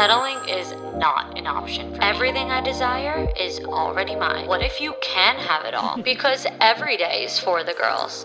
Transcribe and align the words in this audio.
Settling 0.00 0.48
is 0.48 0.72
not 0.96 1.36
an 1.38 1.46
option 1.46 1.92
for 1.92 1.98
me. 2.00 2.06
Everything 2.06 2.50
I 2.50 2.62
desire 2.62 3.28
is 3.38 3.60
already 3.60 4.16
mine. 4.16 4.46
What 4.46 4.62
if 4.62 4.80
you 4.80 4.94
can 5.02 5.36
have 5.36 5.66
it 5.66 5.74
all? 5.74 6.00
because 6.02 6.46
every 6.58 6.96
day 6.96 7.24
is 7.24 7.38
for 7.38 7.62
the 7.62 7.74
girls. 7.74 8.24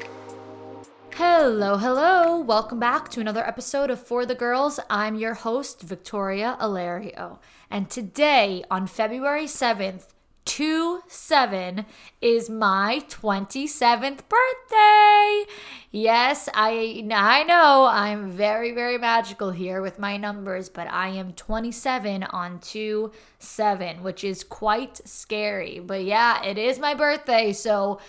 Hello, 1.16 1.76
hello. 1.76 2.40
Welcome 2.40 2.80
back 2.80 3.10
to 3.10 3.20
another 3.20 3.46
episode 3.46 3.90
of 3.90 4.00
For 4.00 4.26
the 4.26 4.36
Girls. 4.36 4.80
I'm 4.90 5.16
your 5.16 5.34
host, 5.34 5.82
Victoria 5.82 6.56
Alario. 6.62 7.40
And 7.70 7.90
today, 7.90 8.64
on 8.72 8.88
February 8.88 9.46
7th, 9.46 10.14
2 10.46 11.02
7 11.08 11.86
is 12.22 12.50
my 12.50 13.04
27th 13.10 14.20
birthday. 14.30 15.52
Yes, 15.92 16.48
I 16.54 17.04
I 17.12 17.44
know 17.44 17.88
I'm 17.92 18.32
very 18.32 18.72
very 18.72 18.98
magical 18.98 19.52
here 19.52 19.82
with 19.82 19.98
my 20.00 20.18
numbers, 20.18 20.70
but 20.70 20.88
I 20.88 21.10
am 21.10 21.34
27 21.34 22.24
on 22.24 22.60
2 22.60 23.12
7, 23.40 24.04
which 24.04 24.24
is 24.24 24.44
quite 24.44 25.02
scary. 25.08 25.80
But 25.80 26.06
yeah, 26.06 26.44
it 26.44 26.58
is 26.58 26.80
my 26.80 26.94
birthday, 26.94 27.52
so 27.52 28.00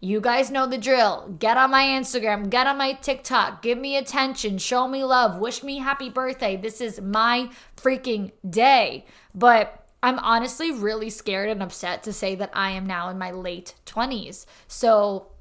you 0.00 0.20
guys 0.20 0.50
know 0.50 0.66
the 0.66 0.78
drill. 0.78 1.34
Get 1.38 1.56
on 1.56 1.70
my 1.70 1.84
Instagram, 1.84 2.50
get 2.50 2.66
on 2.66 2.76
my 2.76 2.92
TikTok, 2.92 3.62
give 3.62 3.78
me 3.78 3.96
attention, 3.96 4.58
show 4.58 4.86
me 4.86 5.02
love, 5.02 5.38
wish 5.38 5.62
me 5.62 5.78
happy 5.78 6.10
birthday. 6.10 6.56
This 6.56 6.80
is 6.82 7.00
my 7.00 7.48
freaking 7.76 8.32
day. 8.48 9.06
But 9.34 9.85
I'm 10.06 10.20
honestly 10.20 10.70
really 10.70 11.10
scared 11.10 11.50
and 11.50 11.60
upset 11.60 12.04
to 12.04 12.12
say 12.12 12.36
that 12.36 12.50
I 12.52 12.70
am 12.70 12.86
now 12.86 13.08
in 13.08 13.18
my 13.18 13.32
late 13.32 13.74
20s. 13.86 14.46
So 14.68 15.32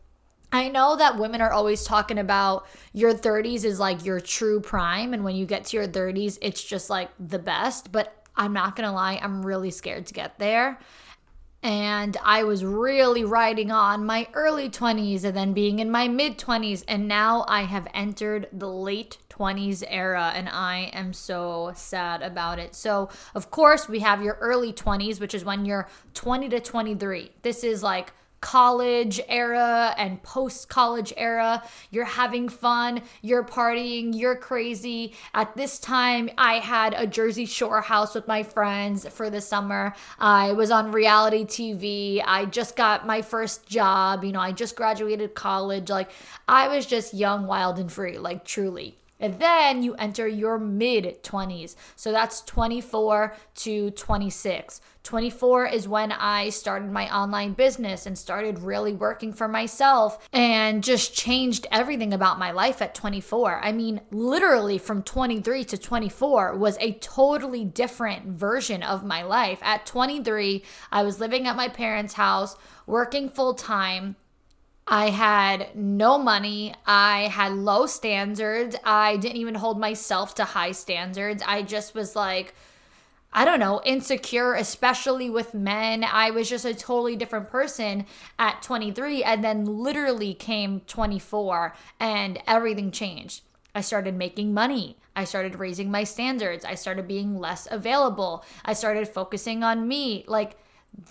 I 0.51 0.69
know 0.69 0.95
that 0.95 1.19
women 1.19 1.39
are 1.39 1.51
always 1.51 1.83
talking 1.83 2.17
about 2.17 2.65
your 2.91 3.13
30s 3.13 3.63
is 3.63 3.79
like 3.79 4.03
your 4.03 4.19
true 4.19 4.59
prime. 4.59 5.13
And 5.13 5.23
when 5.23 5.35
you 5.35 5.45
get 5.45 5.65
to 5.65 5.77
your 5.77 5.87
30s, 5.87 6.39
it's 6.41 6.63
just 6.63 6.89
like 6.89 7.11
the 7.19 7.37
best. 7.37 7.91
But 7.91 8.25
I'm 8.35 8.53
not 8.53 8.75
going 8.75 8.89
to 8.89 8.91
lie, 8.91 9.19
I'm 9.21 9.45
really 9.45 9.69
scared 9.69 10.07
to 10.07 10.15
get 10.15 10.39
there 10.39 10.79
and 11.65 12.15
I 12.23 12.43
was 12.43 12.63
really 12.63 13.23
riding 13.23 13.71
on 13.71 14.05
my 14.05 14.27
early 14.35 14.69
20s 14.69 15.23
and 15.23 15.35
then 15.35 15.53
being 15.53 15.79
in 15.79 15.89
my 15.89 16.07
mid 16.07 16.37
20s. 16.37 16.83
And 16.87 17.07
now 17.07 17.43
I 17.47 17.63
have 17.63 17.87
entered 17.91 18.47
the 18.53 18.69
late 18.69 19.17
20s 19.37 19.83
era 19.87 20.31
and 20.35 20.49
I 20.49 20.89
am 20.93 21.13
so 21.13 21.71
sad 21.75 22.21
about 22.21 22.59
it. 22.59 22.75
So, 22.75 23.09
of 23.33 23.51
course, 23.51 23.89
we 23.89 23.99
have 23.99 24.23
your 24.23 24.35
early 24.35 24.73
20s, 24.73 25.19
which 25.19 25.33
is 25.33 25.43
when 25.43 25.65
you're 25.65 25.87
20 26.13 26.49
to 26.49 26.59
23. 26.59 27.31
This 27.41 27.63
is 27.63 27.83
like 27.83 28.13
college 28.45 29.19
era 29.27 29.95
and 29.97 30.21
post 30.21 30.69
college 30.69 31.11
era. 31.17 31.63
You're 31.89 32.05
having 32.05 32.47
fun, 32.47 33.01
you're 33.23 33.43
partying, 33.43 34.11
you're 34.13 34.35
crazy. 34.35 35.13
At 35.33 35.55
this 35.57 35.79
time, 35.79 36.29
I 36.37 36.59
had 36.59 36.93
a 36.95 37.07
Jersey 37.07 37.47
Shore 37.47 37.81
house 37.81 38.13
with 38.13 38.27
my 38.27 38.43
friends 38.43 39.07
for 39.07 39.31
the 39.31 39.41
summer. 39.41 39.95
I 40.19 40.51
was 40.51 40.69
on 40.69 40.91
reality 40.91 41.43
TV. 41.45 42.23
I 42.23 42.45
just 42.45 42.75
got 42.75 43.07
my 43.07 43.23
first 43.23 43.65
job. 43.67 44.23
You 44.23 44.31
know, 44.31 44.41
I 44.41 44.51
just 44.51 44.75
graduated 44.75 45.33
college. 45.33 45.89
Like, 45.89 46.11
I 46.47 46.67
was 46.67 46.85
just 46.85 47.15
young, 47.15 47.47
wild, 47.47 47.79
and 47.79 47.91
free, 47.91 48.19
like, 48.19 48.45
truly. 48.45 48.95
And 49.19 49.39
then 49.39 49.81
you 49.81 49.95
enter 49.95 50.27
your 50.27 50.59
mid 50.59 51.23
20s. 51.23 51.75
So 51.95 52.11
that's 52.11 52.41
24 52.41 53.35
to 53.55 53.91
26. 53.91 54.81
24 55.03 55.67
is 55.67 55.87
when 55.87 56.11
I 56.11 56.49
started 56.49 56.91
my 56.91 57.15
online 57.15 57.53
business 57.53 58.05
and 58.05 58.17
started 58.17 58.59
really 58.59 58.91
working 58.91 59.31
for 59.31 59.47
myself 59.47 60.27
and 60.33 60.83
just 60.83 61.13
changed 61.13 61.67
everything 61.71 62.13
about 62.13 62.39
my 62.39 62.51
life 62.51 62.81
at 62.81 62.95
24. 62.95 63.63
I 63.63 63.71
mean, 63.71 64.01
literally 64.11 64.79
from 64.79 65.03
23 65.03 65.63
to 65.65 65.77
24 65.77 66.57
was 66.57 66.77
a 66.79 66.93
totally 66.93 67.63
different 67.63 68.25
version 68.25 68.81
of 68.83 69.05
my 69.05 69.21
life. 69.21 69.59
At 69.61 69.85
23, 69.85 70.63
I 70.91 71.03
was 71.03 71.19
living 71.19 71.47
at 71.47 71.55
my 71.55 71.69
parents' 71.69 72.15
house, 72.15 72.55
working 72.87 73.29
full 73.29 73.53
time 73.53 74.15
I 74.87 75.09
had 75.09 75.75
no 75.75 76.17
money. 76.19 76.75
I 76.85 77.27
had 77.27 77.53
low 77.53 77.87
standards. 77.87 78.75
I 78.83 79.17
didn't 79.17 79.37
even 79.37 79.55
hold 79.55 79.79
myself 79.79 80.35
to 80.35 80.43
high 80.43 80.73
standards. 80.73 81.41
I 81.45 81.63
just 81.63 81.95
was 81.95 82.15
like, 82.15 82.53
I 83.33 83.43
don't 83.43 83.59
know, 83.59 83.81
insecure, 83.83 84.53
especially 84.53 85.29
with 85.29 85.53
men. 85.53 86.03
I 86.05 86.29
was 86.31 86.47
just 86.47 86.65
a 86.65 86.73
totally 86.73 87.15
different 87.15 87.49
person 87.49 88.05
at 88.39 88.61
23 88.61 89.23
and 89.23 89.43
then 89.43 89.65
literally 89.65 90.33
came 90.33 90.81
24 90.81 91.75
and 91.99 92.41
everything 92.47 92.91
changed. 92.91 93.41
I 93.73 93.81
started 93.81 94.15
making 94.15 94.53
money. 94.53 94.97
I 95.15 95.25
started 95.25 95.59
raising 95.59 95.91
my 95.91 96.05
standards. 96.05 96.63
I 96.63 96.75
started 96.75 97.07
being 97.07 97.37
less 97.37 97.67
available. 97.69 98.45
I 98.63 98.73
started 98.73 99.07
focusing 99.07 99.63
on 99.63 99.87
me. 99.87 100.23
Like, 100.27 100.57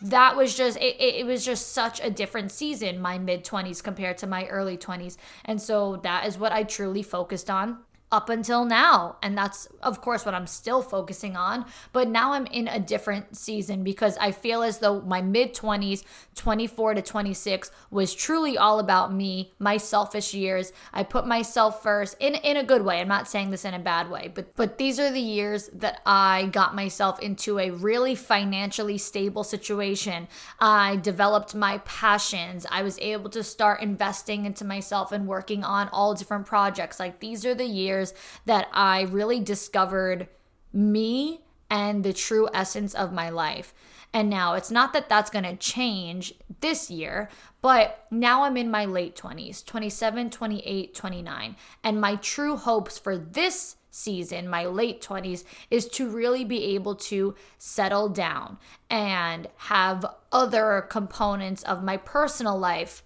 that 0.02 0.36
was 0.36 0.54
just 0.54 0.78
it, 0.78 0.96
it 1.00 1.26
was 1.26 1.44
just 1.44 1.72
such 1.72 2.00
a 2.02 2.10
different 2.10 2.50
season 2.50 3.00
my 3.00 3.18
mid 3.18 3.44
20s 3.44 3.82
compared 3.82 4.18
to 4.18 4.26
my 4.26 4.46
early 4.46 4.76
20s 4.76 5.16
and 5.44 5.60
so 5.60 5.96
that 5.96 6.26
is 6.26 6.38
what 6.38 6.52
i 6.52 6.62
truly 6.62 7.02
focused 7.02 7.50
on 7.50 7.78
up 8.12 8.28
until 8.28 8.64
now. 8.64 9.16
And 9.22 9.36
that's, 9.36 9.66
of 9.82 10.00
course, 10.00 10.24
what 10.24 10.34
I'm 10.34 10.46
still 10.46 10.82
focusing 10.82 11.36
on. 11.36 11.64
But 11.92 12.08
now 12.08 12.32
I'm 12.32 12.46
in 12.46 12.68
a 12.68 12.78
different 12.78 13.36
season 13.36 13.82
because 13.82 14.16
I 14.18 14.30
feel 14.30 14.62
as 14.62 14.78
though 14.78 15.00
my 15.00 15.20
mid 15.20 15.52
20s, 15.54 16.04
24 16.36 16.94
to 16.94 17.02
26, 17.02 17.70
was 17.90 18.14
truly 18.14 18.56
all 18.56 18.78
about 18.78 19.12
me, 19.12 19.52
my 19.58 19.78
selfish 19.78 20.32
years. 20.32 20.72
I 20.92 21.02
put 21.02 21.26
myself 21.26 21.82
first 21.82 22.16
in, 22.20 22.36
in 22.36 22.56
a 22.56 22.62
good 22.62 22.84
way. 22.84 23.00
I'm 23.00 23.08
not 23.08 23.28
saying 23.28 23.50
this 23.50 23.64
in 23.64 23.74
a 23.74 23.80
bad 23.80 24.08
way, 24.08 24.30
but, 24.32 24.54
but 24.54 24.78
these 24.78 25.00
are 25.00 25.10
the 25.10 25.20
years 25.20 25.68
that 25.74 26.00
I 26.06 26.50
got 26.52 26.74
myself 26.74 27.18
into 27.20 27.58
a 27.58 27.70
really 27.70 28.14
financially 28.14 28.98
stable 28.98 29.42
situation. 29.42 30.28
I 30.60 30.96
developed 30.96 31.54
my 31.54 31.78
passions. 31.78 32.64
I 32.70 32.82
was 32.82 32.98
able 33.00 33.30
to 33.30 33.42
start 33.42 33.80
investing 33.80 34.46
into 34.46 34.64
myself 34.64 35.10
and 35.10 35.26
working 35.26 35.64
on 35.64 35.88
all 35.88 36.14
different 36.14 36.46
projects. 36.46 37.00
Like 37.00 37.18
these 37.18 37.44
are 37.44 37.54
the 37.54 37.64
years 37.64 37.93
years 37.94 38.14
that 38.44 38.68
I 38.72 39.02
really 39.02 39.40
discovered 39.40 40.28
me 40.72 41.40
and 41.70 42.04
the 42.04 42.12
true 42.12 42.48
essence 42.52 42.94
of 42.94 43.12
my 43.12 43.30
life. 43.30 43.72
And 44.12 44.30
now 44.30 44.54
it's 44.54 44.70
not 44.70 44.92
that 44.92 45.08
that's 45.08 45.30
going 45.30 45.44
to 45.44 45.56
change 45.56 46.34
this 46.60 46.90
year, 46.90 47.28
but 47.62 48.06
now 48.10 48.44
I'm 48.44 48.56
in 48.56 48.70
my 48.70 48.84
late 48.84 49.16
20s 49.16 49.64
27, 49.64 50.30
28, 50.30 50.94
29. 50.94 51.56
And 51.82 52.00
my 52.00 52.16
true 52.16 52.56
hopes 52.56 52.96
for 52.96 53.16
this 53.16 53.76
season, 53.90 54.48
my 54.48 54.66
late 54.66 55.02
20s, 55.02 55.44
is 55.70 55.88
to 55.88 56.08
really 56.08 56.44
be 56.44 56.76
able 56.76 56.94
to 56.96 57.34
settle 57.58 58.08
down 58.08 58.58
and 58.88 59.48
have 59.56 60.04
other 60.30 60.86
components 60.88 61.62
of 61.64 61.82
my 61.82 61.96
personal 61.96 62.58
life 62.58 63.02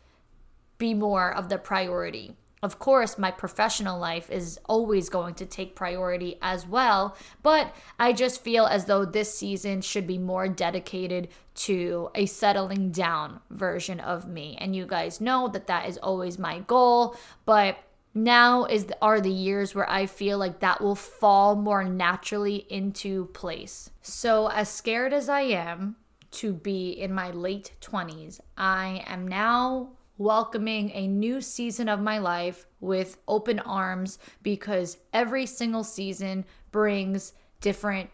be 0.78 0.94
more 0.94 1.34
of 1.34 1.49
the 1.49 1.59
priority. 1.59 2.37
Of 2.62 2.78
course, 2.78 3.19
my 3.19 3.30
professional 3.30 3.98
life 3.98 4.30
is 4.30 4.58
always 4.69 5.08
going 5.08 5.34
to 5.34 5.46
take 5.46 5.76
priority 5.76 6.38
as 6.42 6.66
well, 6.66 7.16
but 7.42 7.74
I 7.98 8.12
just 8.12 8.42
feel 8.42 8.66
as 8.66 8.86
though 8.86 9.04
this 9.04 9.32
season 9.32 9.80
should 9.80 10.06
be 10.06 10.19
more 10.19 10.48
dedicated 10.48 11.28
to 11.54 12.10
a 12.14 12.26
settling 12.26 12.91
down 12.91 13.41
version 13.50 14.00
of 14.00 14.28
me. 14.28 14.56
And 14.60 14.74
you 14.74 14.86
guys 14.86 15.20
know 15.20 15.48
that 15.48 15.66
that 15.69 15.88
is 15.88 15.98
always 15.98 16.38
my 16.38 16.60
goal, 16.60 17.16
but 17.44 17.78
now 18.14 18.64
is 18.64 18.86
are 19.00 19.20
the 19.20 19.30
years 19.30 19.75
where 19.75 19.88
I 19.88 20.06
feel 20.06 20.38
like 20.38 20.60
that 20.60 20.80
will 20.80 20.94
fall 20.94 21.54
more 21.54 21.84
naturally 21.84 22.66
into 22.69 23.26
place. 23.26 23.90
So 24.02 24.48
as 24.48 24.69
scared 24.69 25.12
as 25.12 25.28
I 25.28 25.42
am 25.42 25.96
to 26.30 26.52
be 26.52 26.90
in 26.90 27.12
my 27.12 27.30
late 27.30 27.72
20s, 27.80 28.40
I 28.56 29.04
am 29.06 29.26
now 29.26 29.90
welcoming 30.18 30.90
a 30.92 31.06
new 31.06 31.40
season 31.40 31.88
of 31.88 32.00
my 32.00 32.18
life 32.18 32.66
with 32.80 33.16
open 33.26 33.60
arms 33.60 34.18
because 34.42 34.98
every 35.12 35.46
single 35.46 35.84
season 35.84 36.44
brings 36.70 37.32
different 37.60 38.10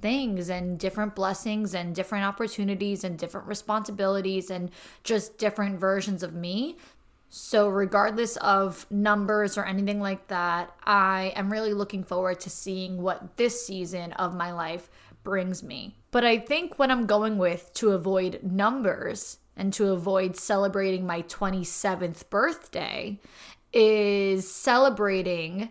things 0.00 0.50
and 0.50 0.78
different 0.78 1.14
blessings 1.14 1.74
and 1.74 1.94
different 1.94 2.24
opportunities 2.24 3.04
and 3.04 3.18
different 3.18 3.46
responsibilities 3.46 4.50
and 4.50 4.70
just 5.02 5.38
different 5.38 5.80
versions 5.80 6.22
of 6.22 6.34
me. 6.34 6.76
So, 7.28 7.68
regardless 7.68 8.36
of 8.36 8.86
numbers 8.90 9.58
or 9.58 9.64
anything 9.64 10.00
like 10.00 10.28
that, 10.28 10.72
I 10.84 11.32
am 11.34 11.50
really 11.50 11.74
looking 11.74 12.04
forward 12.04 12.38
to 12.40 12.50
seeing 12.50 13.02
what 13.02 13.36
this 13.36 13.66
season 13.66 14.12
of 14.12 14.34
my 14.34 14.52
life 14.52 14.88
brings 15.24 15.62
me. 15.62 15.96
But 16.12 16.24
I 16.24 16.38
think 16.38 16.78
what 16.78 16.90
I'm 16.90 17.06
going 17.06 17.36
with 17.36 17.72
to 17.74 17.90
avoid 17.90 18.40
numbers 18.44 19.38
and 19.56 19.72
to 19.72 19.92
avoid 19.92 20.36
celebrating 20.36 21.06
my 21.06 21.22
27th 21.22 22.28
birthday 22.28 23.18
is 23.72 24.50
celebrating 24.50 25.70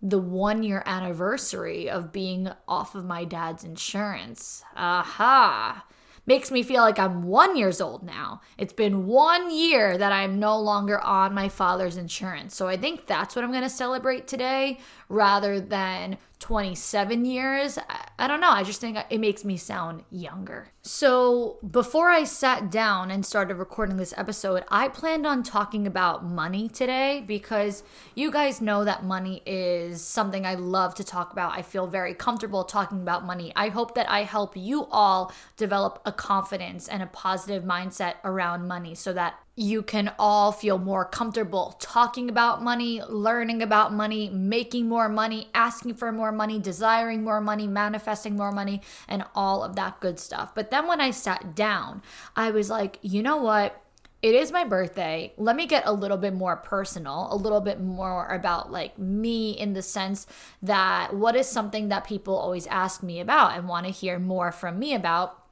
the 0.00 0.18
one 0.18 0.62
year 0.62 0.82
anniversary 0.84 1.88
of 1.88 2.12
being 2.12 2.50
off 2.66 2.94
of 2.94 3.04
my 3.04 3.24
dad's 3.24 3.62
insurance. 3.64 4.62
Aha. 4.76 5.84
Makes 6.24 6.52
me 6.52 6.62
feel 6.62 6.82
like 6.82 7.00
I'm 7.00 7.24
one 7.24 7.56
years 7.56 7.80
old 7.80 8.04
now. 8.04 8.42
It's 8.56 8.72
been 8.72 9.06
one 9.06 9.52
year 9.52 9.98
that 9.98 10.12
I'm 10.12 10.38
no 10.38 10.58
longer 10.58 11.00
on 11.00 11.34
my 11.34 11.48
father's 11.48 11.96
insurance. 11.96 12.54
So 12.54 12.68
I 12.68 12.76
think 12.76 13.06
that's 13.06 13.34
what 13.34 13.44
I'm 13.44 13.50
to 13.62 13.68
celebrate 13.68 14.28
today 14.28 14.78
rather 15.08 15.60
than 15.60 16.18
27 16.42 17.24
years. 17.24 17.78
I, 17.78 18.08
I, 18.18 18.26
don't 18.26 18.40
know. 18.40 18.50
I 18.50 18.64
just 18.64 18.80
think 18.80 18.98
it 19.08 19.20
makes 19.20 19.44
me 19.44 19.56
sound 19.56 20.02
younger. 20.10 20.72
So, 20.82 21.58
before 21.70 22.10
I 22.10 22.24
sat 22.24 22.68
down 22.68 23.12
and 23.12 23.24
started 23.24 23.54
recording 23.54 23.96
this 23.96 24.12
episode, 24.16 24.64
I 24.68 24.88
planned 24.88 25.24
on 25.24 25.44
talking 25.44 25.86
about 25.86 26.24
money 26.24 26.68
today 26.68 27.22
because 27.24 27.84
you 28.16 28.32
guys 28.32 28.60
know 28.60 28.84
that 28.84 29.04
money 29.04 29.40
is 29.46 30.02
something 30.02 30.44
I 30.44 30.56
love 30.56 30.96
to 30.96 31.04
talk 31.04 31.30
about. 31.30 31.56
I 31.56 31.62
feel 31.62 31.86
very 31.86 32.12
comfortable 32.12 32.64
talking 32.64 33.00
about 33.00 33.24
money. 33.24 33.52
I 33.54 33.68
hope 33.68 33.94
that 33.94 34.10
I 34.10 34.24
help 34.24 34.56
you 34.56 34.88
all 34.90 35.32
develop 35.56 36.02
a 36.04 36.10
confidence 36.10 36.88
and 36.88 37.04
a 37.04 37.06
positive 37.06 37.62
mindset 37.62 38.14
around 38.24 38.66
money 38.66 38.96
so 38.96 39.12
that 39.12 39.38
you 39.54 39.82
can 39.82 40.10
all 40.18 40.50
feel 40.50 40.78
more 40.78 41.04
comfortable 41.04 41.76
talking 41.78 42.30
about 42.30 42.62
money, 42.62 43.02
learning 43.02 43.60
about 43.60 43.92
money, 43.92 44.30
making 44.30 44.88
more 44.88 45.10
money, 45.10 45.48
asking 45.54 45.94
for 45.94 46.10
more 46.10 46.32
money, 46.32 46.58
desiring 46.58 47.22
more 47.22 47.40
money, 47.40 47.66
manifesting 47.66 48.34
more 48.34 48.50
money, 48.50 48.80
and 49.08 49.24
all 49.34 49.62
of 49.62 49.76
that 49.76 50.00
good 50.00 50.18
stuff. 50.18 50.54
But 50.54 50.70
then 50.70 50.88
when 50.88 51.02
I 51.02 51.10
sat 51.10 51.54
down, 51.54 52.02
I 52.34 52.50
was 52.50 52.70
like, 52.70 52.98
you 53.02 53.22
know 53.22 53.36
what? 53.36 53.78
It 54.22 54.34
is 54.34 54.52
my 54.52 54.64
birthday. 54.64 55.32
Let 55.36 55.56
me 55.56 55.66
get 55.66 55.82
a 55.84 55.92
little 55.92 56.16
bit 56.16 56.32
more 56.32 56.56
personal, 56.56 57.28
a 57.30 57.36
little 57.36 57.60
bit 57.60 57.80
more 57.80 58.28
about 58.28 58.72
like 58.72 58.96
me 58.98 59.50
in 59.50 59.74
the 59.74 59.82
sense 59.82 60.26
that 60.62 61.12
what 61.12 61.36
is 61.36 61.48
something 61.48 61.88
that 61.88 62.04
people 62.04 62.36
always 62.36 62.66
ask 62.68 63.02
me 63.02 63.20
about 63.20 63.58
and 63.58 63.68
want 63.68 63.84
to 63.84 63.92
hear 63.92 64.18
more 64.18 64.52
from 64.52 64.78
me 64.78 64.94
about. 64.94 65.42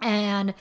And 0.00 0.54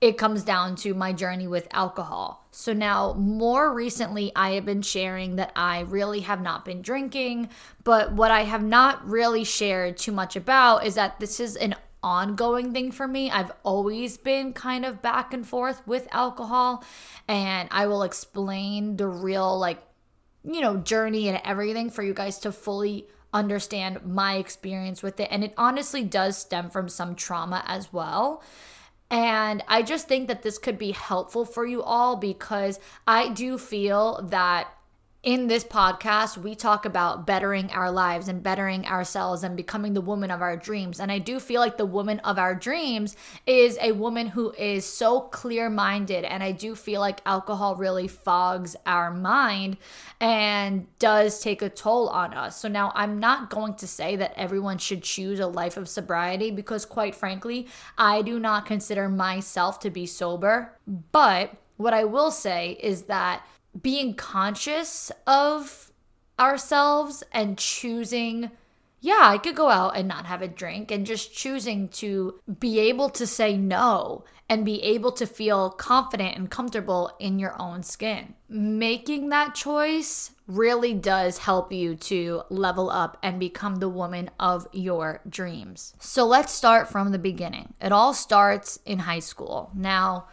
it 0.00 0.16
comes 0.16 0.42
down 0.42 0.76
to 0.76 0.94
my 0.94 1.12
journey 1.12 1.46
with 1.46 1.68
alcohol. 1.72 2.46
So 2.52 2.72
now, 2.72 3.12
more 3.14 3.72
recently, 3.74 4.32
I 4.34 4.52
have 4.52 4.64
been 4.64 4.82
sharing 4.82 5.36
that 5.36 5.52
I 5.54 5.80
really 5.80 6.20
have 6.20 6.40
not 6.40 6.64
been 6.64 6.80
drinking, 6.80 7.50
but 7.84 8.12
what 8.12 8.30
I 8.30 8.44
have 8.44 8.62
not 8.62 9.06
really 9.06 9.44
shared 9.44 9.98
too 9.98 10.12
much 10.12 10.36
about 10.36 10.86
is 10.86 10.94
that 10.94 11.20
this 11.20 11.38
is 11.38 11.56
an 11.56 11.74
ongoing 12.02 12.72
thing 12.72 12.90
for 12.92 13.06
me. 13.06 13.30
I've 13.30 13.52
always 13.62 14.16
been 14.16 14.54
kind 14.54 14.86
of 14.86 15.02
back 15.02 15.34
and 15.34 15.46
forth 15.46 15.86
with 15.86 16.08
alcohol, 16.12 16.82
and 17.28 17.68
I 17.70 17.86
will 17.86 18.02
explain 18.02 18.96
the 18.96 19.06
real, 19.06 19.58
like, 19.58 19.82
you 20.42 20.62
know, 20.62 20.78
journey 20.78 21.28
and 21.28 21.42
everything 21.44 21.90
for 21.90 22.02
you 22.02 22.14
guys 22.14 22.38
to 22.38 22.52
fully 22.52 23.06
understand 23.34 24.04
my 24.06 24.36
experience 24.36 25.02
with 25.02 25.20
it. 25.20 25.28
And 25.30 25.44
it 25.44 25.52
honestly 25.58 26.02
does 26.02 26.38
stem 26.38 26.70
from 26.70 26.88
some 26.88 27.14
trauma 27.14 27.62
as 27.66 27.92
well. 27.92 28.42
And 29.10 29.64
I 29.66 29.82
just 29.82 30.06
think 30.06 30.28
that 30.28 30.42
this 30.42 30.58
could 30.58 30.78
be 30.78 30.92
helpful 30.92 31.44
for 31.44 31.66
you 31.66 31.82
all 31.82 32.16
because 32.16 32.78
I 33.06 33.28
do 33.30 33.58
feel 33.58 34.22
that 34.30 34.68
in 35.22 35.48
this 35.48 35.64
podcast, 35.64 36.38
we 36.38 36.54
talk 36.54 36.86
about 36.86 37.26
bettering 37.26 37.70
our 37.72 37.90
lives 37.90 38.28
and 38.28 38.42
bettering 38.42 38.86
ourselves 38.86 39.42
and 39.42 39.54
becoming 39.54 39.92
the 39.92 40.00
woman 40.00 40.30
of 40.30 40.40
our 40.40 40.56
dreams. 40.56 40.98
And 40.98 41.12
I 41.12 41.18
do 41.18 41.38
feel 41.38 41.60
like 41.60 41.76
the 41.76 41.84
woman 41.84 42.20
of 42.20 42.38
our 42.38 42.54
dreams 42.54 43.16
is 43.46 43.76
a 43.82 43.92
woman 43.92 44.28
who 44.28 44.52
is 44.52 44.86
so 44.86 45.20
clear 45.20 45.68
minded. 45.68 46.24
And 46.24 46.42
I 46.42 46.52
do 46.52 46.74
feel 46.74 47.02
like 47.02 47.20
alcohol 47.26 47.76
really 47.76 48.08
fogs 48.08 48.76
our 48.86 49.10
mind 49.10 49.76
and 50.22 50.86
does 50.98 51.40
take 51.40 51.60
a 51.60 51.68
toll 51.68 52.08
on 52.08 52.32
us. 52.32 52.58
So 52.58 52.68
now 52.68 52.90
I'm 52.94 53.20
not 53.20 53.50
going 53.50 53.74
to 53.74 53.86
say 53.86 54.16
that 54.16 54.32
everyone 54.36 54.78
should 54.78 55.02
choose 55.02 55.38
a 55.38 55.46
life 55.46 55.76
of 55.76 55.86
sobriety 55.86 56.50
because, 56.50 56.86
quite 56.86 57.14
frankly, 57.14 57.68
I 57.98 58.22
do 58.22 58.40
not 58.40 58.64
consider 58.64 59.06
myself 59.06 59.80
to 59.80 59.90
be 59.90 60.06
sober. 60.06 60.78
But 60.86 61.52
what 61.76 61.92
I 61.92 62.04
will 62.04 62.30
say 62.30 62.78
is 62.80 63.02
that 63.02 63.44
being 63.80 64.14
conscious 64.14 65.12
of 65.26 65.92
ourselves 66.38 67.22
and 67.32 67.58
choosing 67.58 68.50
yeah, 69.02 69.20
I 69.22 69.38
could 69.38 69.56
go 69.56 69.70
out 69.70 69.96
and 69.96 70.06
not 70.06 70.26
have 70.26 70.42
a 70.42 70.48
drink 70.48 70.90
and 70.90 71.06
just 71.06 71.32
choosing 71.32 71.88
to 71.88 72.38
be 72.58 72.78
able 72.78 73.08
to 73.10 73.26
say 73.26 73.56
no 73.56 74.24
and 74.48 74.64
be 74.64 74.82
able 74.82 75.12
to 75.12 75.26
feel 75.26 75.70
confident 75.70 76.36
and 76.36 76.50
comfortable 76.50 77.10
in 77.18 77.38
your 77.38 77.54
own 77.60 77.82
skin. 77.82 78.34
Making 78.48 79.30
that 79.30 79.54
choice 79.54 80.32
really 80.46 80.92
does 80.92 81.38
help 81.38 81.72
you 81.72 81.94
to 81.94 82.42
level 82.50 82.90
up 82.90 83.16
and 83.22 83.38
become 83.40 83.76
the 83.76 83.88
woman 83.88 84.28
of 84.38 84.66
your 84.72 85.22
dreams. 85.28 85.94
So 86.00 86.26
let's 86.26 86.52
start 86.52 86.88
from 86.88 87.12
the 87.12 87.18
beginning. 87.18 87.74
It 87.80 87.92
all 87.92 88.12
starts 88.12 88.80
in 88.84 88.98
high 88.98 89.20
school. 89.20 89.70
Now, 89.74 90.26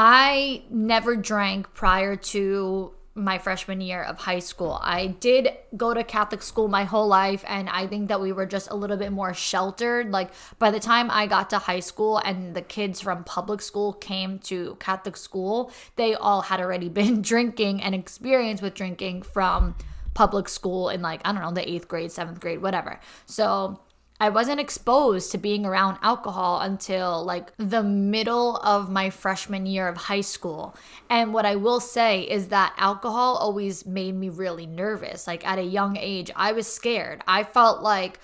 I 0.00 0.62
never 0.70 1.16
drank 1.16 1.74
prior 1.74 2.14
to 2.14 2.92
my 3.16 3.38
freshman 3.38 3.80
year 3.80 4.00
of 4.00 4.16
high 4.16 4.38
school. 4.38 4.78
I 4.80 5.08
did 5.08 5.48
go 5.76 5.92
to 5.92 6.04
Catholic 6.04 6.40
school 6.40 6.68
my 6.68 6.84
whole 6.84 7.08
life, 7.08 7.44
and 7.48 7.68
I 7.68 7.88
think 7.88 8.06
that 8.06 8.20
we 8.20 8.30
were 8.30 8.46
just 8.46 8.70
a 8.70 8.76
little 8.76 8.96
bit 8.96 9.10
more 9.10 9.34
sheltered. 9.34 10.12
Like, 10.12 10.30
by 10.60 10.70
the 10.70 10.78
time 10.78 11.10
I 11.10 11.26
got 11.26 11.50
to 11.50 11.58
high 11.58 11.80
school 11.80 12.18
and 12.18 12.54
the 12.54 12.62
kids 12.62 13.00
from 13.00 13.24
public 13.24 13.60
school 13.60 13.92
came 13.92 14.38
to 14.50 14.76
Catholic 14.78 15.16
school, 15.16 15.72
they 15.96 16.14
all 16.14 16.42
had 16.42 16.60
already 16.60 16.88
been 17.00 17.20
drinking 17.20 17.82
and 17.82 17.92
experience 17.92 18.62
with 18.62 18.74
drinking 18.74 19.22
from 19.22 19.74
public 20.14 20.48
school 20.48 20.90
in, 20.90 21.02
like, 21.02 21.22
I 21.24 21.32
don't 21.32 21.42
know, 21.42 21.50
the 21.50 21.68
eighth 21.68 21.88
grade, 21.88 22.12
seventh 22.12 22.38
grade, 22.38 22.62
whatever. 22.62 23.00
So, 23.26 23.80
I 24.20 24.30
wasn't 24.30 24.60
exposed 24.60 25.30
to 25.30 25.38
being 25.38 25.64
around 25.64 25.98
alcohol 26.02 26.60
until 26.60 27.24
like 27.24 27.52
the 27.56 27.84
middle 27.84 28.56
of 28.56 28.90
my 28.90 29.10
freshman 29.10 29.64
year 29.64 29.86
of 29.86 29.96
high 29.96 30.22
school. 30.22 30.76
And 31.08 31.32
what 31.32 31.46
I 31.46 31.54
will 31.54 31.78
say 31.78 32.22
is 32.22 32.48
that 32.48 32.74
alcohol 32.76 33.36
always 33.36 33.86
made 33.86 34.16
me 34.16 34.28
really 34.28 34.66
nervous. 34.66 35.26
Like 35.28 35.46
at 35.46 35.58
a 35.58 35.62
young 35.62 35.96
age, 35.96 36.32
I 36.34 36.52
was 36.52 36.66
scared. 36.66 37.22
I 37.28 37.44
felt 37.44 37.80
like 37.80 38.18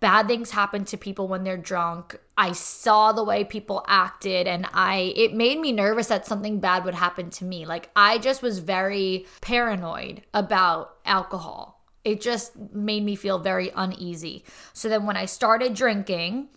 bad 0.00 0.28
things 0.28 0.50
happen 0.50 0.84
to 0.84 0.96
people 0.98 1.28
when 1.28 1.44
they're 1.44 1.56
drunk. 1.56 2.16
I 2.36 2.52
saw 2.52 3.12
the 3.12 3.24
way 3.24 3.42
people 3.42 3.84
acted 3.88 4.46
and 4.46 4.66
I 4.72 5.14
it 5.16 5.34
made 5.34 5.58
me 5.58 5.72
nervous 5.72 6.08
that 6.08 6.26
something 6.26 6.60
bad 6.60 6.84
would 6.84 6.94
happen 6.94 7.30
to 7.30 7.44
me. 7.44 7.64
Like 7.64 7.88
I 7.96 8.18
just 8.18 8.42
was 8.42 8.58
very 8.58 9.26
paranoid 9.40 10.22
about 10.34 10.98
alcohol 11.06 11.77
it 12.04 12.20
just 12.20 12.56
made 12.72 13.04
me 13.04 13.16
feel 13.16 13.38
very 13.38 13.70
uneasy. 13.74 14.44
So 14.72 14.88
then 14.88 15.06
when 15.06 15.16
I 15.16 15.24
started 15.24 15.74
drinking, 15.74 16.48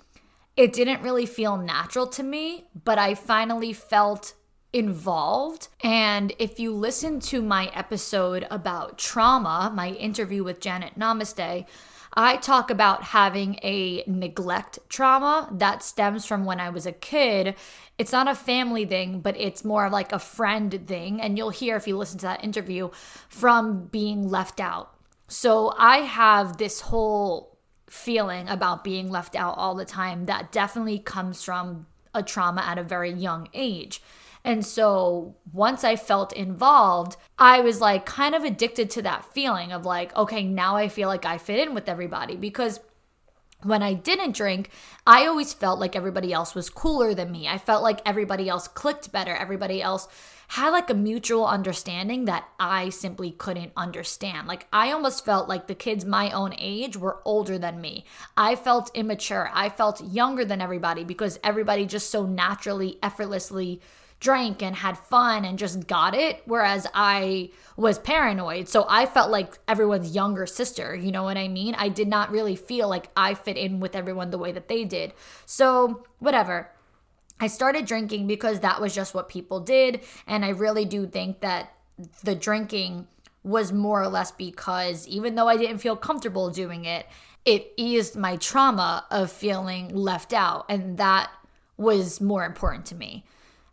it 0.57 0.73
didn't 0.73 1.01
really 1.01 1.25
feel 1.25 1.57
natural 1.57 2.07
to 2.07 2.23
me, 2.23 2.65
but 2.83 2.97
I 2.97 3.15
finally 3.15 3.73
felt 3.73 4.33
involved. 4.73 5.67
And 5.81 6.33
if 6.39 6.59
you 6.59 6.73
listen 6.73 7.19
to 7.21 7.41
my 7.41 7.67
episode 7.73 8.47
about 8.49 8.97
trauma, 8.97 9.71
my 9.73 9.89
interview 9.89 10.43
with 10.43 10.59
Janet 10.59 10.97
Namaste, 10.97 11.65
I 12.13 12.35
talk 12.37 12.69
about 12.69 13.03
having 13.03 13.57
a 13.63 14.03
neglect 14.05 14.79
trauma 14.89 15.47
that 15.53 15.81
stems 15.81 16.25
from 16.25 16.43
when 16.43 16.59
I 16.59 16.69
was 16.69 16.85
a 16.85 16.91
kid. 16.91 17.55
It's 17.97 18.11
not 18.11 18.27
a 18.27 18.35
family 18.35 18.85
thing, 18.85 19.21
but 19.21 19.39
it's 19.39 19.63
more 19.63 19.89
like 19.89 20.11
a 20.11 20.19
friend 20.19 20.87
thing. 20.87 21.21
And 21.21 21.37
you'll 21.37 21.51
hear 21.51 21.77
if 21.77 21.87
you 21.87 21.97
listen 21.97 22.19
to 22.19 22.25
that 22.25 22.43
interview 22.43 22.89
from 23.29 23.85
being 23.87 24.27
left 24.27 24.59
out. 24.59 24.93
So 25.31 25.73
I 25.77 25.99
have 25.99 26.57
this 26.57 26.81
whole 26.81 27.57
feeling 27.89 28.49
about 28.49 28.83
being 28.83 29.09
left 29.09 29.33
out 29.33 29.57
all 29.57 29.75
the 29.75 29.85
time 29.85 30.25
that 30.25 30.51
definitely 30.51 30.99
comes 30.99 31.41
from 31.41 31.87
a 32.13 32.21
trauma 32.21 32.61
at 32.61 32.77
a 32.77 32.83
very 32.83 33.13
young 33.13 33.47
age. 33.53 34.01
And 34.43 34.65
so 34.65 35.37
once 35.53 35.85
I 35.85 35.95
felt 35.95 36.33
involved, 36.33 37.15
I 37.37 37.61
was 37.61 37.79
like 37.79 38.05
kind 38.05 38.35
of 38.35 38.43
addicted 38.43 38.89
to 38.91 39.03
that 39.03 39.33
feeling 39.33 39.71
of 39.71 39.85
like, 39.85 40.13
okay, 40.17 40.43
now 40.43 40.75
I 40.75 40.89
feel 40.89 41.07
like 41.07 41.25
I 41.25 41.37
fit 41.37 41.65
in 41.65 41.73
with 41.73 41.87
everybody 41.87 42.35
because 42.35 42.81
when 43.63 43.81
I 43.81 43.93
didn't 43.93 44.35
drink, 44.35 44.69
I 45.07 45.27
always 45.27 45.53
felt 45.53 45.79
like 45.79 45.95
everybody 45.95 46.33
else 46.33 46.55
was 46.55 46.69
cooler 46.69 47.13
than 47.13 47.31
me. 47.31 47.47
I 47.47 47.57
felt 47.57 47.83
like 47.83 48.01
everybody 48.05 48.49
else 48.49 48.67
clicked 48.67 49.13
better. 49.13 49.33
Everybody 49.33 49.81
else 49.81 50.09
had 50.51 50.71
like 50.71 50.89
a 50.89 50.93
mutual 50.93 51.47
understanding 51.47 52.25
that 52.25 52.45
I 52.59 52.89
simply 52.89 53.31
couldn't 53.31 53.71
understand. 53.77 54.49
Like 54.49 54.67
I 54.73 54.91
almost 54.91 55.23
felt 55.23 55.47
like 55.47 55.67
the 55.67 55.75
kids 55.75 56.03
my 56.03 56.29
own 56.31 56.53
age 56.57 56.97
were 56.97 57.21
older 57.23 57.57
than 57.57 57.79
me. 57.79 58.03
I 58.35 58.57
felt 58.57 58.91
immature. 58.93 59.49
I 59.53 59.69
felt 59.69 60.03
younger 60.03 60.43
than 60.43 60.59
everybody 60.59 61.05
because 61.05 61.39
everybody 61.41 61.85
just 61.85 62.09
so 62.09 62.25
naturally, 62.25 62.99
effortlessly 63.01 63.79
drank 64.19 64.61
and 64.61 64.75
had 64.75 64.97
fun 64.97 65.45
and 65.45 65.57
just 65.57 65.87
got 65.87 66.13
it 66.13 66.43
whereas 66.45 66.85
i 66.93 67.49
was 67.75 67.97
paranoid 67.97 68.69
so 68.69 68.85
i 68.87 69.03
felt 69.03 69.31
like 69.31 69.57
everyone's 69.67 70.13
younger 70.13 70.45
sister 70.45 70.95
you 70.95 71.11
know 71.11 71.23
what 71.23 71.37
i 71.37 71.47
mean 71.47 71.73
i 71.73 71.89
did 71.89 72.07
not 72.07 72.29
really 72.29 72.55
feel 72.55 72.87
like 72.87 73.09
i 73.17 73.33
fit 73.33 73.57
in 73.57 73.79
with 73.79 73.95
everyone 73.95 74.29
the 74.29 74.37
way 74.37 74.51
that 74.51 74.67
they 74.67 74.85
did 74.85 75.11
so 75.47 76.03
whatever 76.19 76.69
I 77.41 77.47
started 77.47 77.85
drinking 77.85 78.27
because 78.27 78.59
that 78.59 78.79
was 78.79 78.93
just 78.93 79.15
what 79.15 79.27
people 79.27 79.59
did. 79.59 80.01
And 80.27 80.45
I 80.45 80.49
really 80.49 80.85
do 80.85 81.07
think 81.07 81.41
that 81.41 81.73
the 82.23 82.35
drinking 82.35 83.07
was 83.43 83.73
more 83.73 84.01
or 84.01 84.07
less 84.07 84.31
because 84.31 85.07
even 85.07 85.33
though 85.33 85.47
I 85.47 85.57
didn't 85.57 85.79
feel 85.79 85.95
comfortable 85.95 86.51
doing 86.51 86.85
it, 86.85 87.07
it 87.43 87.73
eased 87.75 88.15
my 88.15 88.35
trauma 88.35 89.05
of 89.09 89.31
feeling 89.31 89.93
left 89.93 90.31
out. 90.31 90.65
And 90.69 90.99
that 90.99 91.31
was 91.77 92.21
more 92.21 92.45
important 92.45 92.85
to 92.87 92.95
me. 92.95 93.25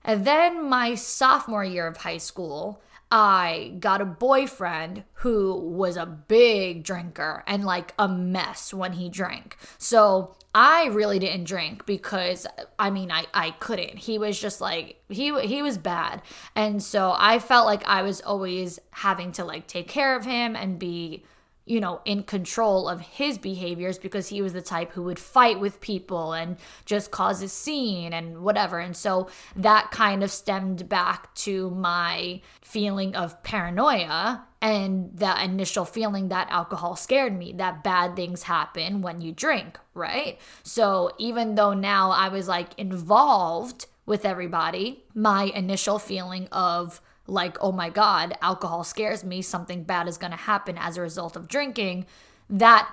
And 0.03 0.25
then 0.25 0.71
my 0.71 0.95
sophomore 0.95 1.65
year 1.65 1.87
of 1.87 1.99
high 1.99 2.17
school, 2.17 2.81
I 3.11 3.75
got 3.81 4.01
a 4.01 4.07
boyfriend 4.07 5.05
who 5.15 5.55
was 5.55 5.97
a 5.97 6.07
big 6.07 6.85
drinker 6.85 7.43
and 7.47 7.65
like 7.65 7.95
a 7.99 8.07
mess 8.09 8.75
when 8.75 8.93
he 8.93 9.09
drank. 9.09 9.57
So 9.79 10.37
I 10.55 10.87
really 10.87 11.19
didn't 11.19 11.45
drink 11.45 11.87
because 11.87 12.47
I 12.79 12.91
mean 12.91 13.11
I 13.11 13.27
I 13.33 13.53
couldn't. 13.53 13.99
He 13.99 14.19
was 14.19 14.39
just 14.39 14.61
like 14.61 15.01
he 15.09 15.39
he 15.41 15.63
was 15.63 15.79
bad. 15.79 16.21
And 16.55 16.83
so 16.83 17.15
I 17.17 17.39
felt 17.39 17.67
like 17.67 17.87
I 17.87 18.03
was 18.03 18.21
always 18.21 18.79
having 18.91 19.33
to 19.33 19.45
like 19.45 19.67
take 19.67 19.89
care 19.89 20.15
of 20.17 20.25
him 20.25 20.55
and 20.55 20.79
be 20.79 21.25
you 21.69 21.81
know, 21.81 22.01
in 22.07 22.23
control 22.23 22.89
of 22.89 23.01
his 23.01 23.37
behaviors 23.37 23.99
because 23.99 24.29
he 24.29 24.41
was 24.41 24.55
the 24.55 24.63
type 24.63 24.91
who 24.93 25.03
would 25.03 25.19
fight 25.19 25.61
with 25.61 25.83
people 25.83 26.33
and 26.33 26.57
just 26.87 27.11
cause 27.11 27.43
a 27.43 27.49
scene 27.49 28.15
and 28.15 28.39
whatever. 28.39 28.79
And 28.79 28.97
so 28.97 29.29
that 29.55 29.91
kind 29.91 30.25
of 30.25 30.31
stemmed 30.31 30.89
back 30.89 31.35
to 31.37 31.69
my 31.71 32.41
feeling 32.63 33.15
of 33.15 33.43
paranoia 33.43 34.47
and 34.63 35.11
that 35.19 35.45
initial 35.45 35.85
feeling 35.85 36.29
that 36.29 36.49
alcohol 36.51 36.97
scared 36.97 37.39
me, 37.39 37.53
that 37.53 37.85
bad 37.85 38.17
things 38.17 38.45
happen 38.45 39.03
when 39.03 39.21
you 39.21 39.33
drink, 39.33 39.79
right? 39.93 40.39
So 40.63 41.13
even 41.19 41.55
though 41.55 41.75
now 41.75 42.11
I 42.11 42.29
was 42.29 42.49
like 42.49 42.79
involved 42.79 43.87
with 44.07 44.25
everybody, 44.25 45.05
my 45.15 45.45
initial 45.55 45.99
feeling 45.99 46.49
of 46.51 47.03
like, 47.29 47.57
oh 47.61 47.73
my 47.73 47.91
God, 47.91 48.37
alcohol 48.43 48.83
scares 48.83 49.23
me, 49.23 49.43
something 49.43 49.85
bad 49.85 50.09
is 50.09 50.19
going 50.19 50.31
to 50.31 50.37
happen 50.37 50.77
as 50.79 50.97
a 50.97 51.03
result 51.03 51.37
of 51.37 51.47
drinking, 51.47 52.07
that 52.51 52.91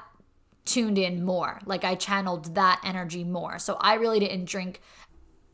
tuned 0.66 0.98
in 0.98 1.24
more. 1.24 1.60
Like 1.66 1.84
I 1.84 1.96
channeled 1.96 2.56
that 2.56 2.82
energy 2.84 3.24
more. 3.24 3.58
So 3.60 3.78
I 3.80 3.96
really 3.96 4.20
didn't 4.20 4.46
drink 4.46 4.82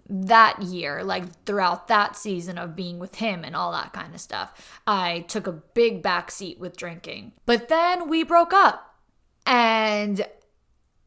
that 0.09 0.61
year, 0.61 1.03
like 1.03 1.45
throughout 1.45 1.88
that 1.88 2.17
season 2.17 2.57
of 2.57 2.75
being 2.75 3.00
with 3.00 3.15
him 3.15 3.43
and 3.43 3.55
all 3.55 3.71
that 3.71 3.93
kind 3.93 4.13
of 4.13 4.19
stuff. 4.19 4.81
I 4.85 5.21
took 5.27 5.47
a 5.47 5.53
big 5.53 6.03
backseat 6.03 6.57
with 6.57 6.75
drinking. 6.75 7.33
But 7.45 7.69
then 7.69 8.09
we 8.09 8.23
broke 8.23 8.53
up. 8.53 8.95
And 9.45 10.25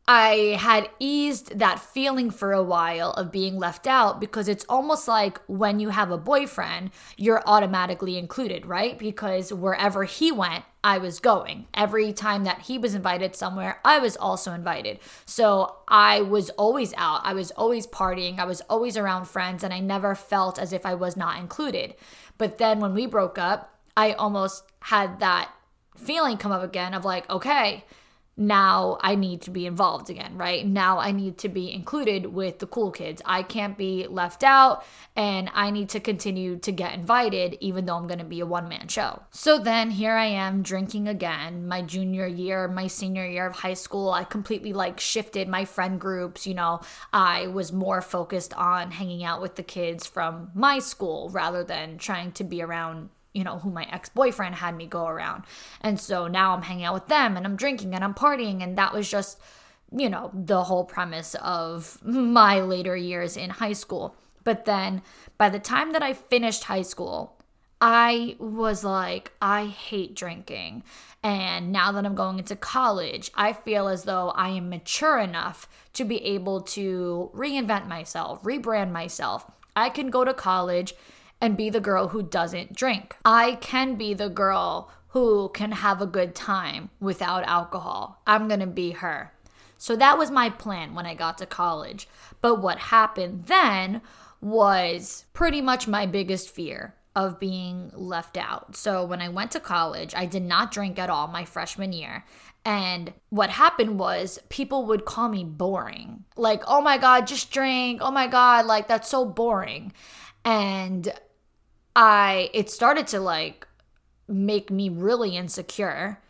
I 0.07 0.59
had 0.61 0.91
eased 0.99 1.59
that 1.59 1.79
feeling 1.79 2.31
for 2.31 2.53
a 2.53 2.63
while 2.63 3.13
of 3.13 3.33
being 3.33 3.57
left 3.59 3.87
out 3.87 4.21
because 4.21 4.49
it's 4.49 4.67
almost 4.69 5.09
like 5.09 5.41
when 5.47 5.81
you 5.81 5.89
have 5.89 6.11
a 6.11 6.19
boyfriend, 6.19 6.91
you're 7.17 7.43
automatically 7.47 8.19
included, 8.19 8.67
right? 8.67 8.99
Because 8.99 9.51
wherever 9.51 10.05
he 10.05 10.31
went, 10.31 10.65
I 10.83 10.99
was 10.99 11.21
going. 11.21 11.67
Every 11.73 12.13
time 12.13 12.45
that 12.45 12.63
he 12.63 12.77
was 12.77 12.95
invited 12.95 13.35
somewhere, 13.35 13.81
I 13.83 13.99
was 13.99 14.17
also 14.19 14.53
invited. 14.53 14.99
So 15.25 15.77
I 15.89 16.21
was 16.21 16.51
always 16.51 16.93
out. 16.99 17.23
I 17.25 17.33
was 17.33 17.51
always 17.53 17.87
partying. 17.87 18.39
I 18.39 18.45
was 18.45 18.61
always 18.69 18.99
around 18.99 19.25
friends, 19.25 19.65
and 19.65 19.73
I 19.73 19.81
never 19.81 20.15
felt 20.15 20.59
as 20.59 20.75
if 20.75 20.85
I 20.85 20.93
was 20.93 21.17
not 21.17 21.39
included. 21.39 21.95
But 22.37 22.59
then 22.59 22.81
when 22.81 22.93
we 22.93 23.07
broke 23.07 23.39
up, 23.39 23.79
I 23.97 24.13
almost 24.13 24.65
had 24.81 25.21
that 25.21 25.51
feeling 25.97 26.37
come 26.37 26.53
up 26.53 26.63
again 26.63 26.93
of 26.93 27.07
like, 27.07 27.31
okay, 27.31 27.85
now 28.37 28.99
I 29.01 29.15
need 29.15 29.43
to 29.43 29.51
be 29.51 29.67
involved 29.67 30.11
again, 30.11 30.37
right? 30.37 30.67
Now 30.67 30.99
I 30.99 31.13
need 31.13 31.39
to 31.39 31.49
be 31.49 31.73
included 31.73 32.27
with 32.27 32.59
the 32.59 32.67
cool 32.67 32.91
kids. 32.91 33.23
I 33.25 33.43
can't 33.43 33.79
be 33.79 34.07
left 34.09 34.43
out 34.43 34.85
and 35.15 35.51
I 35.55 35.71
need 35.71 35.89
to 35.91 36.01
continue 36.01 36.57
to 36.59 36.73
get 36.73 36.95
invited 36.95 37.57
even 37.61 37.87
though 37.87 37.97
I'm 37.97 38.09
to 38.19 38.25
be 38.25 38.41
a 38.41 38.47
one 38.47 38.69
man 38.69 38.89
show. 38.89 39.23
So 39.31 39.59
then 39.59 39.91
here 39.91 40.15
I 40.15 40.27
am 40.27 40.63
drinking 40.63 41.07
again. 41.09 41.69
My 41.69 41.83
junior 41.83 42.27
year, 42.27 42.67
my 42.67 42.89
senior 42.89 43.27
year 43.27 43.47
of 43.47 43.57
high 43.57 43.75
school, 43.75 44.11
I 44.11 44.25
completely 44.25 44.73
like 44.73 44.99
shifted 44.99 45.49
my 45.49 45.65
friend 45.65 46.01
groups. 46.01 46.47
You 46.47 46.55
know, 46.55 46.81
I 47.13 47.47
was 47.47 47.73
more 47.73 48.01
focused 48.01 48.53
on 48.55 48.91
hanging 48.91 49.23
out 49.25 49.41
with 49.41 49.55
the 49.55 49.63
kids 49.63 50.07
from 50.07 50.51
my 50.55 50.81
school 50.81 51.29
rather 51.31 51.63
than 51.63 51.99
trying 51.99 52.33
to 52.33 52.45
be 52.45 52.63
around 52.63 53.11
you 53.35 53.45
know, 53.45 53.59
who 53.59 53.71
my 53.71 53.87
ex 53.91 54.09
boyfriend 54.09 54.55
had 54.55 54.77
me 54.77 54.87
go 54.87 55.07
around. 55.07 55.45
And 55.83 56.01
so 56.01 56.27
now 56.29 56.55
I'm 56.55 56.63
hanging 56.63 56.85
out 56.85 56.95
with 56.95 57.09
them 57.09 57.37
and 57.37 57.45
I'm 57.45 57.57
drinking 57.57 57.95
and 57.95 58.03
I'm 58.03 58.15
partying. 58.15 58.63
And 58.63 58.79
that 58.79 58.95
was 58.95 59.11
just, 59.11 59.39
you 59.93 60.09
know, 60.09 60.31
the 60.33 60.65
whole 60.65 60.85
premise 60.85 61.35
of 61.43 62.03
my 62.05 62.61
later 62.61 62.97
years 62.97 63.37
in 63.37 63.51
high 63.51 63.73
school. 63.73 64.17
But 64.45 64.65
then 64.65 65.03
by 65.37 65.51
the 65.51 65.59
time 65.59 65.93
that 65.93 66.03
I 66.03 66.13
finished 66.13 66.65
high 66.65 66.83
school, 66.83 67.37
I 67.81 68.37
was 68.39 68.85
like, 68.85 69.33
I 69.43 69.67
hate 69.67 70.15
drinking. 70.15 70.85
And 71.23 71.73
now 71.73 71.91
that 71.93 72.07
I'm 72.07 72.15
going 72.15 72.39
into 72.39 72.55
college, 72.55 73.31
I 73.35 73.53
feel 73.53 73.89
as 73.89 74.05
though 74.05 74.31
I 74.31 74.51
am 74.51 74.71
mature 74.71 75.19
enough 75.19 75.69
to 75.95 76.05
be 76.05 76.23
able 76.25 76.61
to 76.61 77.31
reinvent 77.35 77.89
myself, 77.89 78.43
rebrand 78.43 78.93
myself. 78.93 79.51
I 79.75 79.89
can 79.89 80.11
go 80.11 80.25
to 80.25 80.35
college 80.35 80.95
and 81.45 81.59
be 81.59 81.69
the 81.69 81.79
girl 81.81 82.09
who 82.09 82.23
doesn't 82.23 82.75
drink. 82.75 83.17
I 83.23 83.57
can 83.57 83.97
be 83.97 84.15
the 84.15 84.31
girl 84.31 84.91
who 85.09 85.51
can 85.51 85.73
have 85.73 86.01
a 86.01 86.07
good 86.07 86.35
time 86.35 86.89
without 87.01 87.45
alcohol. 87.45 88.23
I'm 88.27 88.49
gonna 88.49 88.67
be 88.67 88.93
her. 88.93 89.31
So 89.77 89.95
that 89.97 90.17
was 90.17 90.31
my 90.31 90.49
plan 90.49 90.95
when 90.95 91.05
I 91.05 91.13
got 91.15 91.37
to 91.39 91.47
college. 91.47 92.09
But 92.41 92.63
what 92.63 92.79
happened 92.79 93.45
then 93.45 94.01
was 94.41 95.27
pretty 95.35 95.61
much 95.61 95.87
my 95.87 96.07
biggest 96.07 96.49
fear 96.49 96.95
of 97.15 97.39
being 97.39 97.91
left 97.95 98.39
out. 98.39 98.75
So 98.75 99.05
when 99.05 99.21
I 99.21 99.29
went 99.29 99.51
to 99.51 99.61
college, 99.61 100.15
I 100.17 100.25
did 100.25 100.43
not 100.43 100.73
drink 100.73 100.99
at 100.99 101.11
all 101.11 101.29
my 101.29 101.45
freshman 101.45 101.93
year. 101.93 102.25
And 102.65 103.13
what 103.29 103.51
happened 103.51 103.99
was 103.99 104.39
people 104.49 104.87
would 104.87 105.05
call 105.05 105.29
me 105.29 105.45
boring. 105.45 106.25
Like, 106.37 106.63
oh 106.67 106.81
my 106.81 106.97
God, 106.97 107.27
just 107.27 107.51
drink. 107.51 108.01
Oh 108.03 108.11
my 108.11 108.29
God, 108.29 108.65
like 108.65 108.89
that's 108.89 109.11
so 109.11 109.27
boring. 109.27 109.93
And 110.47 111.13
I 111.97 112.51
it 112.53 112.71
started 112.71 113.07
to 113.09 113.21
like 113.21 113.67
make 114.29 114.71
me 114.71 114.89
really 114.89 115.37
insecure 115.37 116.21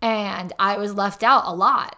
and 0.00 0.52
I 0.58 0.76
was 0.78 0.94
left 0.94 1.22
out 1.22 1.44
a 1.46 1.54
lot. 1.54 1.96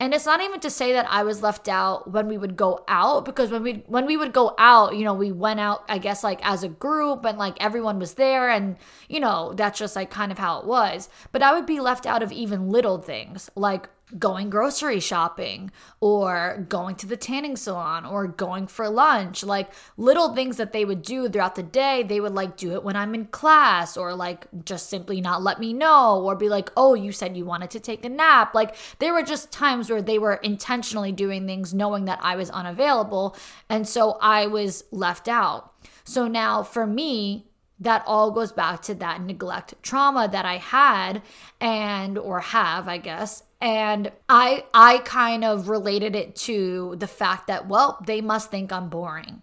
And 0.00 0.12
it's 0.12 0.26
not 0.26 0.40
even 0.40 0.58
to 0.60 0.70
say 0.70 0.94
that 0.94 1.06
I 1.08 1.22
was 1.22 1.44
left 1.44 1.68
out 1.68 2.10
when 2.10 2.26
we 2.26 2.36
would 2.36 2.56
go 2.56 2.82
out 2.88 3.24
because 3.24 3.52
when 3.52 3.62
we 3.62 3.84
when 3.86 4.04
we 4.04 4.16
would 4.16 4.32
go 4.32 4.54
out, 4.58 4.96
you 4.96 5.04
know, 5.04 5.14
we 5.14 5.30
went 5.30 5.60
out 5.60 5.84
I 5.88 5.98
guess 5.98 6.24
like 6.24 6.44
as 6.44 6.64
a 6.64 6.68
group 6.68 7.24
and 7.24 7.38
like 7.38 7.56
everyone 7.62 7.98
was 8.00 8.14
there 8.14 8.50
and 8.50 8.76
you 9.08 9.20
know, 9.20 9.52
that's 9.54 9.78
just 9.78 9.94
like 9.94 10.10
kind 10.10 10.32
of 10.32 10.38
how 10.38 10.58
it 10.58 10.66
was. 10.66 11.08
But 11.30 11.42
I 11.42 11.54
would 11.54 11.66
be 11.66 11.80
left 11.80 12.06
out 12.06 12.22
of 12.22 12.32
even 12.32 12.70
little 12.70 12.98
things 12.98 13.48
like 13.54 13.88
going 14.18 14.50
grocery 14.50 15.00
shopping 15.00 15.70
or 16.00 16.66
going 16.68 16.94
to 16.96 17.06
the 17.06 17.16
tanning 17.16 17.56
salon 17.56 18.04
or 18.04 18.26
going 18.26 18.66
for 18.66 18.88
lunch 18.88 19.42
like 19.42 19.70
little 19.96 20.34
things 20.34 20.56
that 20.56 20.72
they 20.72 20.84
would 20.84 21.02
do 21.02 21.28
throughout 21.28 21.54
the 21.54 21.62
day 21.62 22.02
they 22.02 22.20
would 22.20 22.34
like 22.34 22.56
do 22.56 22.72
it 22.72 22.84
when 22.84 22.96
i'm 22.96 23.14
in 23.14 23.24
class 23.26 23.96
or 23.96 24.14
like 24.14 24.46
just 24.64 24.90
simply 24.90 25.20
not 25.20 25.42
let 25.42 25.58
me 25.58 25.72
know 25.72 26.20
or 26.22 26.36
be 26.36 26.48
like 26.48 26.70
oh 26.76 26.94
you 26.94 27.12
said 27.12 27.36
you 27.36 27.44
wanted 27.44 27.70
to 27.70 27.80
take 27.80 28.04
a 28.04 28.08
nap. 28.08 28.54
Like 28.54 28.76
there 28.98 29.12
were 29.12 29.22
just 29.22 29.52
times 29.52 29.90
where 29.90 30.02
they 30.02 30.18
were 30.18 30.34
intentionally 30.34 31.12
doing 31.12 31.46
things 31.46 31.74
knowing 31.74 32.04
that 32.06 32.18
i 32.22 32.36
was 32.36 32.50
unavailable 32.50 33.36
and 33.68 33.86
so 33.86 34.18
i 34.20 34.46
was 34.46 34.84
left 34.90 35.28
out. 35.28 35.72
So 36.04 36.28
now 36.28 36.62
for 36.62 36.86
me 36.86 37.46
that 37.80 38.04
all 38.06 38.30
goes 38.30 38.52
back 38.52 38.80
to 38.82 38.94
that 38.94 39.20
neglect 39.20 39.74
trauma 39.82 40.28
that 40.30 40.44
I 40.44 40.58
had 40.58 41.20
and 41.60 42.16
or 42.16 42.38
have, 42.38 42.86
I 42.86 42.98
guess, 42.98 43.42
and 43.62 44.10
i 44.28 44.64
i 44.74 44.98
kind 44.98 45.44
of 45.44 45.68
related 45.68 46.16
it 46.16 46.34
to 46.34 46.96
the 46.98 47.06
fact 47.06 47.46
that 47.46 47.68
well 47.68 47.98
they 48.04 48.20
must 48.20 48.50
think 48.50 48.70
i'm 48.70 48.90
boring. 48.90 49.40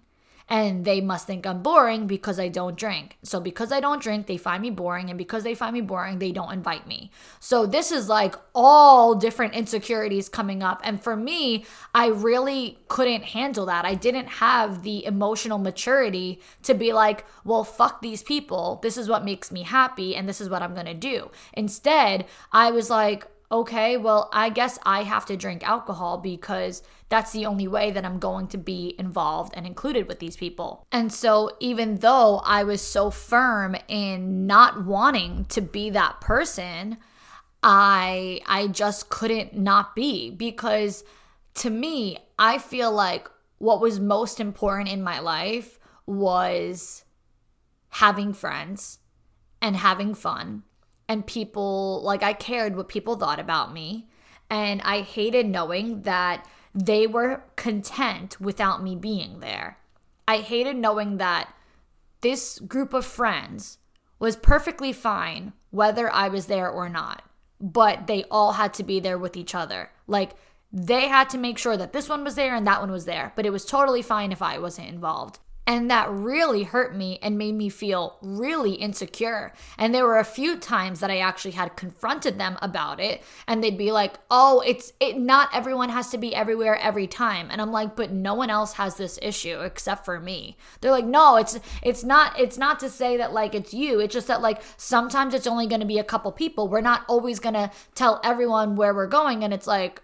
And 0.52 0.84
they 0.84 1.00
must 1.00 1.28
think 1.28 1.46
i'm 1.46 1.62
boring 1.62 2.08
because 2.08 2.40
i 2.40 2.48
don't 2.48 2.76
drink. 2.76 3.18
So 3.24 3.40
because 3.40 3.72
i 3.72 3.80
don't 3.80 4.02
drink 4.02 4.26
they 4.26 4.38
find 4.38 4.64
me 4.64 4.72
boring. 4.72 5.10
And 5.10 5.18
because 5.18 5.44
they 5.44 5.54
find 5.54 5.74
me 5.74 5.82
boring 5.82 6.18
they 6.18 6.32
don't 6.32 6.52
invite 6.52 6.88
me. 6.88 7.12
So 7.40 7.68
this 7.68 7.92
is 7.92 8.10
like 8.10 8.36
all 8.56 9.14
different 9.14 9.54
insecurities 9.54 10.28
coming 10.28 10.64
up. 10.64 10.82
And 10.84 11.02
for 11.02 11.16
me 11.16 11.66
i 11.94 12.08
really 12.08 12.80
couldn't 12.88 13.24
handle 13.24 13.68
that. 13.68 13.86
I 13.86 13.94
didn't 13.94 14.28
have 14.28 14.82
the 14.82 15.06
emotional 15.06 15.60
maturity 15.60 16.42
to 16.64 16.74
be 16.74 16.94
like 16.94 17.26
well 17.46 17.64
fuck 17.64 18.02
these 18.02 18.24
people. 18.24 18.80
This 18.82 18.98
is 18.98 19.08
what 19.08 19.24
makes 19.24 19.52
me 19.52 19.62
happy 19.62 20.16
and 20.16 20.28
this 20.28 20.42
is 20.42 20.50
what 20.50 20.64
i'm 20.64 20.74
going 20.74 20.88
to 20.88 20.94
do. 20.94 21.30
Instead 21.54 22.26
i 22.52 22.72
was 22.72 22.90
like 22.90 23.28
okay, 23.52 23.98
well, 23.98 24.30
I 24.32 24.50
guess 24.50 24.78
I 24.84 25.04
have 25.04 25.26
to 25.28 25.38
drink 25.38 25.68
alcohol 25.68 26.18
because 26.18 26.84
that's 27.10 27.32
the 27.32 27.46
only 27.46 27.68
way 27.68 27.92
that 27.92 28.06
I'm 28.06 28.20
going 28.20 28.48
to 28.50 28.58
be 28.58 28.96
involved 29.00 29.54
and 29.56 29.66
included 29.66 30.08
with 30.08 30.20
these 30.20 30.38
people. 30.38 30.86
And 30.92 31.12
so, 31.12 31.52
even 31.60 31.98
though 31.98 32.42
I 32.46 32.64
was 32.64 32.82
so 32.82 33.10
firm 33.10 33.76
in 33.88 34.46
not 34.46 34.86
wanting 34.86 35.46
to 35.46 35.62
be 35.62 35.90
that 35.92 36.22
person, 36.22 36.98
I 37.64 38.42
I 38.46 38.68
just 38.68 39.10
couldn't 39.10 39.58
not 39.58 39.96
be 39.96 40.30
because 40.30 41.04
to 41.56 41.70
me, 41.70 42.18
I 42.38 42.58
feel 42.58 42.92
like 42.92 43.28
what 43.58 43.82
was 43.82 44.00
most 44.00 44.40
important 44.40 44.90
in 44.90 45.02
my 45.02 45.20
life 45.20 45.80
was 46.06 47.04
having 47.90 48.34
friends 48.34 49.00
and 49.62 49.76
having 49.76 50.14
fun 50.14 50.64
and 51.10 51.26
people 51.26 52.02
like 52.04 52.24
I 52.24 52.34
cared 52.34 52.78
what 52.78 52.88
people 52.88 53.18
thought 53.18 53.40
about 53.40 53.74
me 53.74 54.08
and 54.50 54.82
I 54.84 55.02
hated 55.02 55.48
knowing 55.48 56.04
that 56.04 56.48
they 56.74 57.08
were 57.08 57.44
content 57.56 58.40
without 58.40 58.84
me 58.84 58.96
being 58.96 59.40
there. 59.40 59.78
I 60.28 60.38
hated 60.38 60.78
knowing 60.78 61.18
that 61.18 61.54
this 62.22 62.60
group 62.60 62.94
of 62.94 63.06
friends 63.06 63.80
was 64.20 64.36
perfectly 64.36 64.94
fine 64.94 65.54
whether 65.72 66.12
I 66.12 66.28
was 66.30 66.46
there 66.46 66.70
or 66.70 66.90
not, 66.90 67.24
but 67.60 68.08
they 68.08 68.26
all 68.30 68.54
had 68.54 68.74
to 68.76 68.84
be 68.84 69.00
there 69.00 69.18
with 69.18 69.36
each 69.36 69.56
other. 69.56 69.90
Like, 70.08 70.32
they 70.72 71.08
had 71.08 71.30
to 71.32 71.38
make 71.38 71.58
sure 71.58 71.78
that 71.78 71.94
this 71.94 72.10
one 72.10 72.24
was 72.24 72.36
there 72.36 72.54
and 72.54 72.68
that 72.68 72.82
one 72.82 72.92
was 72.92 73.06
there, 73.06 73.34
but 73.36 73.46
it 73.46 73.52
was 73.52 73.66
totally 73.66 74.02
fine 74.04 74.32
if 74.32 74.42
I 74.42 74.60
wasn't 74.60 74.90
involved. 74.90 75.40
And 75.70 75.92
that 75.92 76.10
really 76.10 76.64
hurt 76.64 76.96
me 76.96 77.20
and 77.22 77.38
made 77.38 77.54
me 77.54 77.70
feel 77.70 78.18
really 78.24 78.74
insecure. 78.74 79.54
And 79.78 79.94
there 79.94 80.04
were 80.04 80.18
a 80.18 80.24
few 80.24 80.58
times 80.58 81.00
that 81.00 81.12
I 81.12 81.20
actually 81.20 81.52
had 81.52 81.76
confronted 81.76 82.40
them 82.40 82.58
about 82.60 83.00
it 83.00 83.22
and 83.46 83.64
they'd 83.64 83.78
be 83.78 83.92
like, 83.92 84.16
"Oh, 84.32 84.62
it's 84.66 84.94
it 85.00 85.20
not 85.20 85.50
everyone 85.54 85.90
has 85.90 86.10
to 86.10 86.18
be 86.18 86.34
everywhere 86.34 86.76
every 86.80 87.06
time." 87.06 87.50
And 87.52 87.62
I'm 87.62 87.72
like, 87.72 87.96
"But 87.96 88.10
no 88.12 88.34
one 88.34 88.50
else 88.50 88.74
has 88.74 88.96
this 88.96 89.20
issue 89.22 89.62
except 89.62 90.06
for 90.06 90.20
me." 90.20 90.58
They're 90.82 90.90
like, 90.90 91.06
"No, 91.06 91.36
it's 91.36 91.60
it's 91.84 92.04
not 92.04 92.40
it's 92.40 92.58
not 92.58 92.80
to 92.80 92.90
say 92.90 93.18
that 93.18 93.32
like 93.32 93.54
it's 93.54 93.72
you. 93.72 94.00
It's 94.00 94.14
just 94.16 94.26
that 94.26 94.42
like 94.42 94.64
sometimes 94.78 95.36
it's 95.36 95.46
only 95.46 95.68
going 95.68 95.82
to 95.82 95.86
be 95.86 96.00
a 96.00 96.04
couple 96.04 96.32
people. 96.32 96.68
We're 96.68 96.82
not 96.82 97.06
always 97.08 97.40
going 97.40 97.54
to 97.54 97.70
tell 97.94 98.20
everyone 98.24 98.76
where 98.76 98.96
we're 98.96 99.06
going." 99.06 99.44
And 99.44 99.54
it's 99.54 99.68
like 99.68 100.02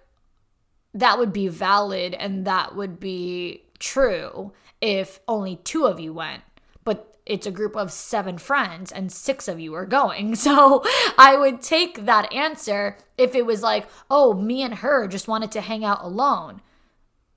that 0.93 1.17
would 1.17 1.33
be 1.33 1.47
valid 1.47 2.13
and 2.13 2.45
that 2.45 2.75
would 2.75 2.99
be 2.99 3.63
true 3.79 4.53
if 4.81 5.19
only 5.27 5.57
two 5.63 5.85
of 5.85 5.99
you 5.99 6.13
went, 6.13 6.43
but 6.83 7.17
it's 7.25 7.47
a 7.47 7.51
group 7.51 7.75
of 7.75 7.91
seven 7.91 8.37
friends 8.37 8.91
and 8.91 9.11
six 9.11 9.47
of 9.47 9.59
you 9.59 9.73
are 9.73 9.85
going. 9.85 10.35
So 10.45 10.83
I 11.17 11.37
would 11.37 11.61
take 11.61 12.05
that 12.05 12.31
answer 12.31 12.97
if 13.17 13.33
it 13.33 13.45
was 13.45 13.63
like, 13.63 13.87
oh, 14.11 14.33
me 14.33 14.61
and 14.61 14.75
her 14.75 15.07
just 15.07 15.27
wanted 15.27 15.51
to 15.53 15.61
hang 15.61 15.83
out 15.83 16.03
alone. 16.03 16.61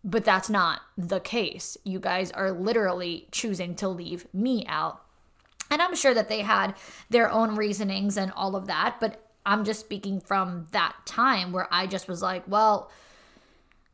But 0.04 0.24
that's 0.24 0.50
not 0.50 0.82
the 0.96 1.20
case. 1.20 1.76
You 1.84 2.00
guys 2.00 2.30
are 2.32 2.52
literally 2.52 3.28
choosing 3.32 3.74
to 3.76 3.88
leave 3.88 4.26
me 4.32 4.64
out. 4.66 5.02
And 5.70 5.82
I'm 5.82 5.94
sure 5.94 6.14
that 6.14 6.28
they 6.28 6.42
had 6.42 6.74
their 7.10 7.30
own 7.30 7.56
reasonings 7.56 8.16
and 8.16 8.32
all 8.32 8.56
of 8.56 8.66
that, 8.66 8.96
but 9.00 9.22
I'm 9.44 9.64
just 9.64 9.80
speaking 9.80 10.20
from 10.20 10.66
that 10.72 10.94
time 11.06 11.52
where 11.52 11.68
I 11.70 11.86
just 11.86 12.08
was 12.08 12.22
like, 12.22 12.44
well, 12.46 12.90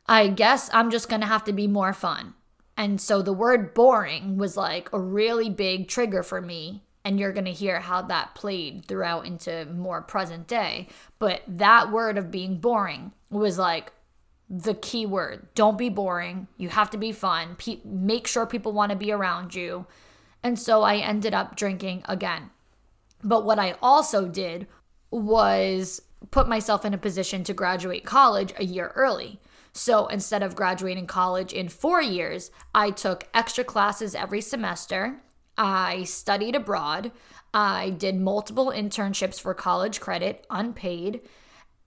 I 0.07 0.29
guess 0.29 0.69
I'm 0.73 0.91
just 0.91 1.09
going 1.09 1.21
to 1.21 1.27
have 1.27 1.45
to 1.45 1.53
be 1.53 1.67
more 1.67 1.93
fun. 1.93 2.35
And 2.77 3.01
so 3.01 3.23
the 3.23 3.33
word 3.33 3.75
boring 3.75 4.37
was 4.37 4.57
like 4.57 4.93
a 4.93 5.01
really 5.01 5.49
big 5.49 5.89
trigger 5.89 6.23
for 6.23 6.41
me. 6.41 6.83
And 7.05 7.21
you're 7.21 7.33
going 7.33 7.45
to 7.45 7.53
hear 7.53 7.81
how 7.81 8.03
that 8.03 8.35
played 8.35 8.87
throughout 8.87 9.27
into 9.27 9.67
more 9.67 10.01
present 10.01 10.47
day. 10.47 10.89
But 11.19 11.43
that 11.47 11.93
word 11.93 12.17
of 12.17 12.31
being 12.31 12.57
boring 12.57 13.13
was 13.31 13.59
like 13.59 13.93
the 14.49 14.75
key 14.75 15.05
word. 15.05 15.47
Don't 15.55 15.79
be 15.79 15.89
boring. 15.89 16.49
You 16.57 16.71
have 16.71 16.91
to 16.91 16.99
be 16.99 17.13
fun. 17.13 17.57
Pe- 17.57 17.81
make 17.85 18.27
sure 18.27 18.47
people 18.47 18.73
want 18.73 18.91
to 18.91 18.97
be 18.97 19.13
around 19.13 19.55
you. 19.55 19.87
And 20.43 20.59
so 20.59 20.83
I 20.83 20.97
ended 20.97 21.35
up 21.35 21.57
drinking 21.57 22.05
again. 22.07 22.51
But 23.23 23.45
what 23.45 23.59
I 23.59 23.75
also 23.83 24.27
did 24.27 24.67
was 25.11 26.03
put 26.31 26.49
myself 26.49 26.85
in 26.85 26.95
a 26.95 26.99
position 26.99 27.45
to 27.45 27.55
graduate 27.55 28.05
college 28.05 28.53
a 28.59 28.65
year 28.65 28.93
early. 28.95 29.41
So 29.75 30.07
instead 30.07 30.43
of 30.43 30.55
graduating 30.55 31.09
college 31.09 31.53
in 31.53 31.69
four 31.69 32.01
years, 32.01 32.51
I 32.75 32.91
took 32.91 33.29
extra 33.35 33.65
classes 33.65 34.15
every 34.15 34.41
semester. 34.41 35.21
I 35.59 36.05
studied 36.05 36.55
abroad. 36.55 37.11
I 37.53 37.91
did 37.91 38.21
multiple 38.21 38.73
internships 38.75 39.41
for 39.41 39.53
college 39.53 40.01
credit, 40.01 40.47
unpaid. 40.49 41.23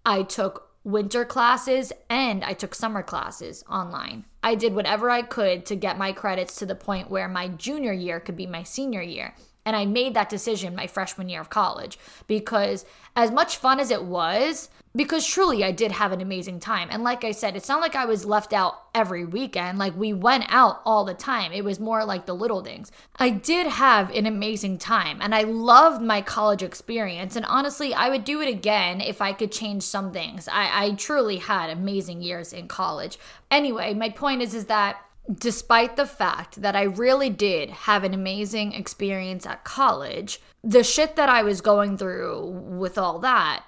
I 0.06 0.24
took 0.24 0.68
winter 0.84 1.26
classes 1.26 1.92
and 2.10 2.44
I 2.44 2.54
took 2.54 2.76
summer 2.76 3.04
classes 3.04 3.64
online. 3.70 4.26
I 4.44 4.56
did 4.56 4.74
whatever 4.74 5.10
I 5.10 5.22
could 5.22 5.66
to 5.66 5.76
get 5.76 5.98
my 5.98 6.14
credits 6.14 6.56
to 6.58 6.66
the 6.66 6.76
point 6.76 7.10
where 7.10 7.28
my 7.28 7.50
junior 7.50 7.92
year 7.92 8.20
could 8.20 8.38
be 8.38 8.48
my 8.48 8.64
senior 8.64 9.02
year. 9.02 9.36
And 9.66 9.76
I 9.76 9.86
made 9.86 10.14
that 10.14 10.30
decision 10.30 10.76
my 10.76 10.88
freshman 10.88 11.28
year 11.28 11.42
of 11.42 11.50
college 11.50 12.00
because, 12.26 12.86
as 13.18 13.32
much 13.32 13.58
fun 13.58 13.82
as 13.82 13.92
it 13.92 14.06
was, 14.06 14.70
because 14.98 15.26
truly 15.28 15.64
I 15.64 15.72
did 15.72 15.92
have 15.92 16.12
an 16.12 16.22
amazing 16.22 16.60
time. 16.60 16.90
And 16.92 17.04
like 17.04 17.24
I 17.24 17.32
said, 17.32 17.56
it's 17.56 17.70
not 17.70 17.82
like 17.82 17.96
I 17.96 18.06
was 18.06 18.26
left 18.26 18.52
out 18.52 18.82
every 18.96 19.24
weekend. 19.24 19.78
Like 19.78 19.96
we 19.96 20.12
went 20.12 20.46
out 20.48 20.82
all 20.86 21.06
the 21.06 21.14
time. 21.14 21.54
It 21.54 21.64
was 21.64 21.80
more 21.80 22.04
like 22.04 22.26
the 22.26 22.34
little 22.34 22.64
things. 22.64 22.92
I 23.18 23.30
did 23.30 23.68
have 23.68 24.10
an 24.10 24.26
amazing 24.26 24.80
time 24.80 25.20
and 25.22 25.36
I 25.36 25.44
loved 25.44 26.02
my 26.02 26.22
college 26.22 26.64
experience. 26.64 27.36
And 27.36 27.46
honestly, 27.46 27.94
I 27.94 28.10
would 28.10 28.24
do 28.24 28.42
it 28.42 28.50
again 28.50 29.00
if 29.00 29.22
I 29.22 29.34
could 29.34 29.52
change 29.52 29.84
some 29.84 30.12
things. 30.12 30.48
I, 30.48 30.86
I 30.86 30.92
truly 30.96 31.38
had 31.38 31.70
amazing 31.70 32.24
years 32.24 32.52
in 32.52 32.68
college. 32.68 33.20
Anyway, 33.52 33.94
my 33.94 34.10
point 34.10 34.42
is 34.42 34.56
is 34.56 34.66
that 34.66 35.00
despite 35.32 35.96
the 35.96 36.08
fact 36.08 36.62
that 36.64 36.76
I 36.76 36.84
really 36.84 37.30
did 37.30 37.70
have 37.70 38.04
an 38.04 38.16
amazing 38.16 38.74
experience 38.74 39.46
at 39.46 39.64
college, 39.64 40.42
the 40.64 40.84
shit 40.84 41.16
that 41.18 41.30
I 41.30 41.44
was 41.44 41.62
going 41.62 41.98
through 41.98 42.48
with 42.80 42.98
all 42.98 43.20
that 43.20 43.64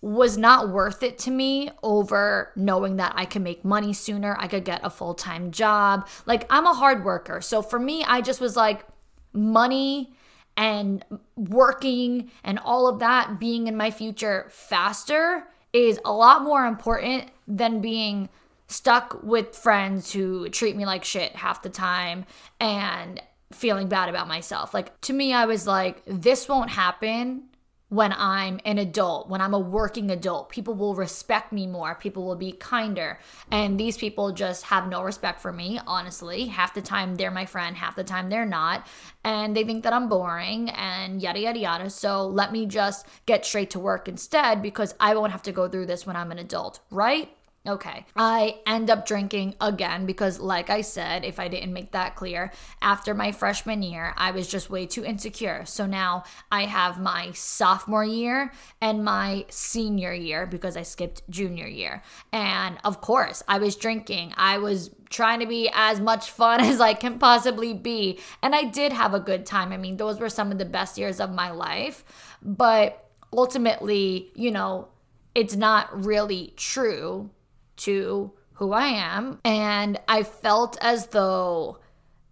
was 0.00 0.38
not 0.38 0.68
worth 0.68 1.02
it 1.02 1.18
to 1.18 1.30
me 1.30 1.70
over 1.82 2.52
knowing 2.54 2.96
that 2.96 3.12
I 3.16 3.24
could 3.24 3.42
make 3.42 3.64
money 3.64 3.92
sooner. 3.92 4.36
I 4.38 4.46
could 4.46 4.64
get 4.64 4.80
a 4.84 4.90
full 4.90 5.14
time 5.14 5.50
job. 5.50 6.08
Like, 6.24 6.46
I'm 6.50 6.66
a 6.66 6.74
hard 6.74 7.04
worker. 7.04 7.40
So 7.40 7.62
for 7.62 7.80
me, 7.80 8.04
I 8.04 8.20
just 8.20 8.40
was 8.40 8.56
like, 8.56 8.84
money 9.32 10.12
and 10.56 11.04
working 11.36 12.30
and 12.42 12.58
all 12.58 12.88
of 12.88 12.98
that 12.98 13.38
being 13.38 13.66
in 13.66 13.76
my 13.76 13.90
future 13.90 14.46
faster 14.50 15.44
is 15.72 16.00
a 16.04 16.12
lot 16.12 16.42
more 16.42 16.66
important 16.66 17.26
than 17.46 17.80
being 17.80 18.28
stuck 18.66 19.22
with 19.22 19.56
friends 19.56 20.12
who 20.12 20.48
treat 20.48 20.76
me 20.76 20.84
like 20.84 21.04
shit 21.04 21.36
half 21.36 21.62
the 21.62 21.68
time 21.68 22.24
and 22.60 23.22
feeling 23.52 23.88
bad 23.88 24.08
about 24.08 24.28
myself. 24.28 24.74
Like, 24.74 25.00
to 25.02 25.12
me, 25.12 25.32
I 25.32 25.46
was 25.46 25.66
like, 25.66 26.02
this 26.06 26.48
won't 26.48 26.70
happen 26.70 27.44
when 27.88 28.12
I'm 28.12 28.60
an 28.64 28.78
adult, 28.78 29.28
when 29.28 29.40
I'm 29.40 29.54
a 29.54 29.58
working 29.58 30.10
adult. 30.10 30.50
People 30.50 30.74
will 30.74 30.94
respect 30.94 31.52
me 31.52 31.66
more, 31.66 31.94
people 31.94 32.24
will 32.24 32.36
be 32.36 32.52
kinder. 32.52 33.18
And 33.50 33.80
these 33.80 33.96
people 33.96 34.32
just 34.32 34.64
have 34.64 34.88
no 34.88 35.02
respect 35.02 35.40
for 35.40 35.52
me, 35.52 35.80
honestly. 35.86 36.46
Half 36.46 36.74
the 36.74 36.82
time 36.82 37.14
they're 37.14 37.30
my 37.30 37.46
friend, 37.46 37.76
half 37.76 37.96
the 37.96 38.04
time 38.04 38.28
they're 38.28 38.44
not. 38.44 38.86
And 39.24 39.56
they 39.56 39.64
think 39.64 39.84
that 39.84 39.92
I'm 39.92 40.08
boring 40.08 40.70
and 40.70 41.22
yada, 41.22 41.40
yada, 41.40 41.58
yada. 41.58 41.90
So 41.90 42.26
let 42.26 42.52
me 42.52 42.66
just 42.66 43.06
get 43.26 43.46
straight 43.46 43.70
to 43.70 43.78
work 43.78 44.08
instead 44.08 44.62
because 44.62 44.94
I 45.00 45.14
won't 45.14 45.32
have 45.32 45.42
to 45.44 45.52
go 45.52 45.68
through 45.68 45.86
this 45.86 46.06
when 46.06 46.16
I'm 46.16 46.30
an 46.30 46.38
adult, 46.38 46.80
right? 46.90 47.30
Okay. 47.68 48.06
I 48.16 48.60
end 48.66 48.88
up 48.88 49.06
drinking 49.06 49.54
again 49.60 50.06
because, 50.06 50.38
like 50.40 50.70
I 50.70 50.80
said, 50.80 51.22
if 51.22 51.38
I 51.38 51.48
didn't 51.48 51.74
make 51.74 51.92
that 51.92 52.16
clear, 52.16 52.50
after 52.80 53.12
my 53.12 53.30
freshman 53.30 53.82
year, 53.82 54.14
I 54.16 54.30
was 54.30 54.48
just 54.48 54.70
way 54.70 54.86
too 54.86 55.04
insecure. 55.04 55.66
So 55.66 55.84
now 55.84 56.24
I 56.50 56.64
have 56.64 56.98
my 56.98 57.32
sophomore 57.32 58.06
year 58.06 58.52
and 58.80 59.04
my 59.04 59.44
senior 59.50 60.14
year 60.14 60.46
because 60.46 60.78
I 60.78 60.82
skipped 60.82 61.28
junior 61.28 61.66
year. 61.66 62.02
And 62.32 62.78
of 62.84 63.02
course, 63.02 63.42
I 63.46 63.58
was 63.58 63.76
drinking. 63.76 64.32
I 64.38 64.56
was 64.56 64.90
trying 65.10 65.40
to 65.40 65.46
be 65.46 65.70
as 65.74 66.00
much 66.00 66.30
fun 66.30 66.60
as 66.64 66.80
I 66.80 66.94
can 66.94 67.18
possibly 67.18 67.74
be. 67.74 68.18
And 68.42 68.54
I 68.54 68.64
did 68.64 68.94
have 68.94 69.12
a 69.12 69.20
good 69.20 69.44
time. 69.44 69.72
I 69.72 69.76
mean, 69.76 69.98
those 69.98 70.18
were 70.18 70.30
some 70.30 70.50
of 70.50 70.56
the 70.56 70.64
best 70.64 70.96
years 70.96 71.20
of 71.20 71.34
my 71.34 71.50
life. 71.50 72.02
But 72.40 73.04
ultimately, 73.30 74.30
you 74.34 74.50
know, 74.50 74.88
it's 75.34 75.54
not 75.54 76.04
really 76.04 76.54
true 76.56 77.30
to 77.78 78.32
who 78.54 78.72
I 78.72 78.86
am. 78.86 79.40
And 79.44 80.00
I 80.08 80.22
felt 80.22 80.76
as 80.80 81.06
though 81.06 81.78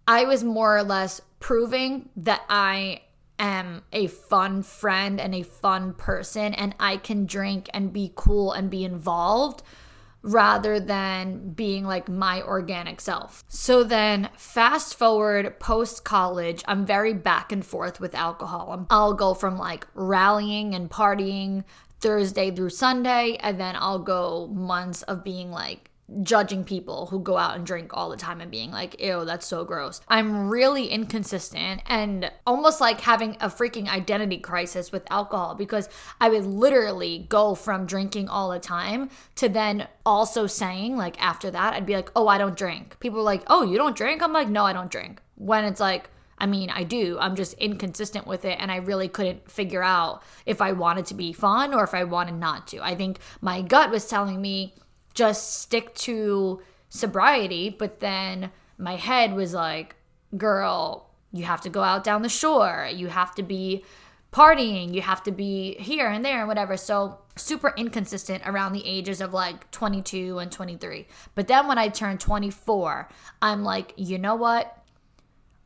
I 0.07 0.25
was 0.25 0.43
more 0.43 0.77
or 0.77 0.83
less 0.83 1.21
proving 1.39 2.09
that 2.17 2.41
I 2.49 3.01
am 3.39 3.83
a 3.91 4.07
fun 4.07 4.63
friend 4.63 5.19
and 5.19 5.35
a 5.35 5.43
fun 5.43 5.93
person 5.93 6.53
and 6.53 6.75
I 6.79 6.97
can 6.97 7.25
drink 7.25 7.69
and 7.73 7.93
be 7.93 8.11
cool 8.15 8.51
and 8.51 8.69
be 8.69 8.83
involved 8.83 9.63
rather 10.23 10.79
than 10.79 11.51
being 11.51 11.85
like 11.85 12.09
my 12.09 12.41
organic 12.41 12.99
self. 12.99 13.43
So 13.47 13.83
then, 13.83 14.29
fast 14.35 14.95
forward 14.95 15.59
post 15.59 16.03
college, 16.03 16.63
I'm 16.67 16.85
very 16.85 17.13
back 17.13 17.51
and 17.51 17.65
forth 17.65 17.99
with 17.99 18.15
alcohol. 18.15 18.85
I'll 18.89 19.13
go 19.13 19.33
from 19.33 19.57
like 19.57 19.87
rallying 19.93 20.75
and 20.75 20.89
partying 20.89 21.63
Thursday 21.99 22.51
through 22.51 22.69
Sunday, 22.69 23.37
and 23.39 23.59
then 23.59 23.75
I'll 23.77 23.99
go 23.99 24.47
months 24.47 25.01
of 25.03 25.23
being 25.23 25.51
like 25.51 25.89
judging 26.21 26.63
people 26.63 27.07
who 27.07 27.19
go 27.19 27.37
out 27.37 27.55
and 27.55 27.65
drink 27.65 27.91
all 27.93 28.09
the 28.09 28.15
time 28.15 28.39
and 28.39 28.49
being 28.49 28.71
like, 28.71 29.01
ew, 29.01 29.25
that's 29.25 29.45
so 29.45 29.65
gross. 29.65 29.99
I'm 30.07 30.49
really 30.49 30.87
inconsistent 30.87 31.81
and 31.85 32.31
almost 32.45 32.79
like 32.79 33.01
having 33.01 33.35
a 33.41 33.49
freaking 33.49 33.89
identity 33.89 34.37
crisis 34.37 34.91
with 34.91 35.09
alcohol 35.11 35.55
because 35.55 35.89
I 36.21 36.29
would 36.29 36.45
literally 36.45 37.25
go 37.27 37.55
from 37.55 37.85
drinking 37.85 38.29
all 38.29 38.51
the 38.51 38.59
time 38.59 39.09
to 39.35 39.49
then 39.49 39.87
also 40.05 40.47
saying, 40.47 40.95
like, 40.95 41.21
after 41.21 41.51
that, 41.51 41.73
I'd 41.73 41.85
be 41.85 41.95
like, 41.95 42.09
oh, 42.15 42.27
I 42.27 42.37
don't 42.37 42.57
drink. 42.57 42.97
People 42.99 43.19
are 43.19 43.23
like, 43.23 43.43
oh, 43.47 43.63
you 43.63 43.77
don't 43.77 43.95
drink? 43.95 44.23
I'm 44.23 44.33
like, 44.33 44.47
no, 44.47 44.63
I 44.63 44.73
don't 44.73 44.91
drink. 44.91 45.21
When 45.35 45.65
it's 45.65 45.81
like, 45.81 46.09
I 46.37 46.45
mean, 46.45 46.69
I 46.69 46.83
do. 46.83 47.17
I'm 47.19 47.35
just 47.35 47.53
inconsistent 47.53 48.27
with 48.27 48.45
it. 48.45 48.57
And 48.59 48.71
I 48.71 48.77
really 48.77 49.07
couldn't 49.07 49.49
figure 49.49 49.83
out 49.83 50.23
if 50.45 50.61
I 50.61 50.71
wanted 50.71 51.05
to 51.07 51.13
be 51.13 51.33
fun 51.33 51.73
or 51.73 51.83
if 51.83 51.93
I 51.93 52.03
wanted 52.03 52.35
not 52.35 52.67
to. 52.67 52.81
I 52.81 52.95
think 52.95 53.19
my 53.41 53.61
gut 53.61 53.89
was 53.89 54.07
telling 54.07 54.41
me 54.41 54.75
just 55.13 55.61
stick 55.61 55.95
to 55.95 56.61
sobriety. 56.89 57.69
But 57.69 57.99
then 57.99 58.51
my 58.77 58.95
head 58.95 59.33
was 59.33 59.53
like, 59.53 59.95
girl, 60.37 61.09
you 61.31 61.45
have 61.45 61.61
to 61.61 61.69
go 61.69 61.81
out 61.81 62.03
down 62.03 62.21
the 62.21 62.29
shore. 62.29 62.87
You 62.93 63.07
have 63.07 63.33
to 63.35 63.43
be 63.43 63.83
partying, 64.31 64.93
you 64.93 65.01
have 65.01 65.23
to 65.23 65.31
be 65.31 65.75
here 65.79 66.07
and 66.07 66.23
there 66.23 66.39
and 66.39 66.47
whatever. 66.47 66.77
So 66.77 67.19
super 67.35 67.73
inconsistent 67.77 68.43
around 68.45 68.73
the 68.73 68.85
ages 68.85 69.21
of 69.21 69.33
like 69.33 69.69
22 69.71 70.39
and 70.39 70.51
23. 70.51 71.07
But 71.33 71.47
then 71.47 71.67
when 71.67 71.77
I 71.77 71.87
turned 71.87 72.19
24, 72.19 73.09
I'm 73.41 73.63
like, 73.63 73.93
you 73.95 74.17
know 74.17 74.35
what? 74.35 74.76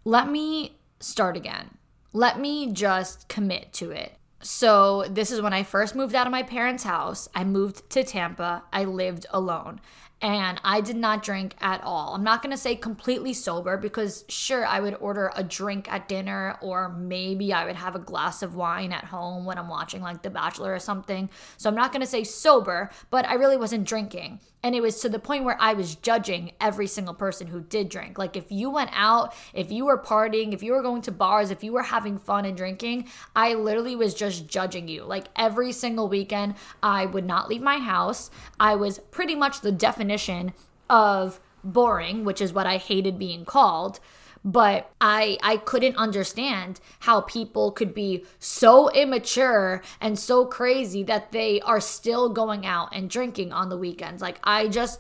Let 0.04 0.32
me 0.32 0.78
start 1.00 1.38
again. 1.38 1.78
Let 2.12 2.40
me 2.40 2.74
just 2.74 3.28
commit 3.28 3.72
to 3.74 3.92
it. 3.92 4.18
So, 4.42 5.06
this 5.08 5.30
is 5.30 5.42
when 5.42 5.54
I 5.54 5.62
first 5.62 5.94
moved 5.94 6.16
out 6.16 6.26
of 6.26 6.32
my 6.32 6.42
parents' 6.42 6.84
house. 6.84 7.30
I 7.36 7.44
moved 7.44 7.88
to 7.92 8.04
Tampa. 8.04 8.64
I 8.74 8.86
lived 8.86 9.28
alone 9.30 9.80
and 10.20 10.60
I 10.64 10.82
did 10.82 10.96
not 10.96 11.24
drink 11.24 11.56
at 11.62 11.84
all. 11.84 12.14
I'm 12.14 12.24
not 12.24 12.42
gonna 12.44 12.58
say 12.58 12.76
completely 12.76 13.34
sober 13.34 13.78
because, 13.78 14.24
sure, 14.28 14.66
I 14.66 14.80
would 14.80 14.96
order 14.96 15.32
a 15.36 15.44
drink 15.44 15.92
at 15.92 16.08
dinner, 16.08 16.58
or 16.62 16.90
maybe 16.90 17.52
I 17.54 17.66
would 17.66 17.76
have 17.76 17.96
a 17.96 18.00
glass 18.00 18.44
of 18.44 18.56
wine 18.56 18.92
at 18.92 19.06
home 19.06 19.46
when 19.46 19.58
I'm 19.58 19.70
watching 19.70 20.02
like 20.02 20.22
The 20.22 20.30
Bachelor 20.30 20.74
or 20.74 20.80
something. 20.80 21.30
So 21.58 21.70
I'm 21.70 21.76
not 21.76 21.92
gonna 21.92 22.06
say 22.06 22.24
sober, 22.24 22.92
but 23.10 23.28
I 23.28 23.34
really 23.34 23.58
wasn't 23.58 23.88
drinking. 23.88 24.40
And 24.64 24.76
it 24.76 24.82
was 24.82 25.00
to 25.00 25.10
the 25.10 25.20
point 25.20 25.44
where 25.44 25.58
I 25.60 25.74
was 25.74 25.96
judging 25.96 26.52
every 26.62 26.86
single 26.86 27.16
person 27.16 27.48
who 27.48 27.62
did 27.62 27.90
drink. 27.90 28.18
Like, 28.18 28.38
if 28.38 28.52
you 28.52 28.70
went 28.70 28.92
out, 28.94 29.34
if 29.54 29.72
you 29.72 29.86
were 29.86 29.98
partying, 29.98 30.54
if 30.54 30.62
you 30.62 30.74
were 30.74 30.84
going 30.84 31.02
to 31.04 31.12
bars, 31.12 31.50
if 31.50 31.64
you 31.64 31.74
were 31.74 31.84
having 31.84 32.20
fun 32.20 32.46
and 32.46 32.56
drinking, 32.56 33.10
I 33.36 33.56
literally 33.56 33.96
was 33.96 34.14
just 34.14 34.48
judging 34.48 34.88
you. 34.88 35.04
Like, 35.04 35.28
every 35.36 35.72
single 35.72 36.08
weekend, 36.08 36.56
I 36.84 37.08
would 37.08 37.26
not 37.26 37.50
leave 37.50 37.62
my 37.62 37.80
house. 37.80 38.30
I 38.60 38.76
was 38.76 39.00
pretty 39.00 39.36
much 39.36 39.62
the 39.62 39.72
definition 39.72 40.54
of 40.90 41.40
boring, 41.64 42.24
which 42.24 42.42
is 42.42 42.54
what 42.54 42.68
I 42.68 42.78
hated 42.78 43.18
being 43.18 43.46
called 43.46 44.00
but 44.44 44.92
I 45.00 45.38
I 45.44 45.58
couldn't 45.58 45.98
understand 45.98 46.80
how 47.02 47.22
people 47.22 47.72
could 47.72 47.94
be 47.94 48.26
so 48.40 48.90
immature 48.92 49.82
and 50.00 50.18
so 50.18 50.46
crazy 50.46 51.04
that 51.04 51.32
they 51.32 51.62
are 51.62 51.80
still 51.80 52.30
going 52.30 52.66
out 52.66 52.90
and 52.94 53.10
drinking 53.10 53.52
on 53.54 53.70
the 53.70 53.78
weekends. 53.78 54.22
Like 54.22 54.40
I 54.44 54.68
just 54.68 55.00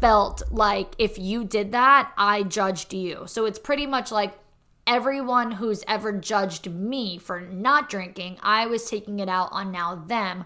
felt 0.00 0.42
like 0.50 0.94
if 0.98 1.18
you 1.18 1.44
did 1.44 1.72
that, 1.72 2.12
I 2.16 2.42
judged 2.42 2.92
you. 2.92 3.24
So 3.26 3.46
it's 3.46 3.58
pretty 3.58 3.86
much 3.86 4.10
like 4.10 4.38
everyone 4.86 5.52
who's 5.52 5.84
ever 5.88 6.12
judged 6.12 6.70
me 6.70 7.18
for 7.18 7.40
not 7.40 7.88
drinking, 7.88 8.38
I 8.42 8.66
was 8.66 8.88
taking 8.88 9.18
it 9.20 9.28
out 9.28 9.48
on 9.52 9.72
now 9.72 9.94
them 9.94 10.44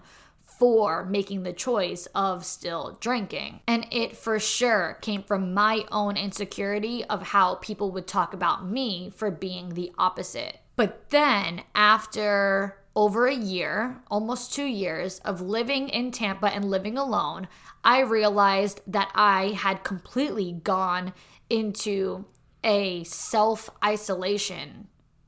for 0.59 1.05
making 1.05 1.43
the 1.43 1.53
choice 1.53 2.05
of 2.13 2.45
still 2.45 2.97
drinking. 2.99 3.61
And 3.65 3.87
it 3.91 4.17
for 4.17 4.39
sure 4.39 4.97
came 5.01 5.23
from 5.23 5.53
my 5.53 5.85
own 5.89 6.17
insecurity 6.17 7.05
of 7.05 7.29
how 7.29 7.55
people 7.55 7.91
would 7.91 8.05
talk 8.05 8.33
about 8.33 8.67
me 8.67 9.09
for 9.15 9.31
being 9.31 9.69
the 9.69 9.91
opposite. 9.97 10.59
But 10.75 11.09
then, 11.09 11.63
after 11.73 12.77
over 12.95 13.27
a 13.27 13.35
year, 13.35 14.01
almost 14.11 14.53
two 14.53 14.65
years 14.65 15.19
of 15.19 15.39
living 15.39 15.87
in 15.87 16.11
Tampa 16.11 16.47
and 16.47 16.65
living 16.65 16.97
alone, 16.97 17.47
I 17.83 18.01
realized 18.01 18.81
that 18.87 19.11
I 19.15 19.49
had 19.49 19.85
completely 19.85 20.51
gone 20.51 21.13
into 21.49 22.25
a 22.63 23.05
self 23.05 23.69
isolation 23.83 24.87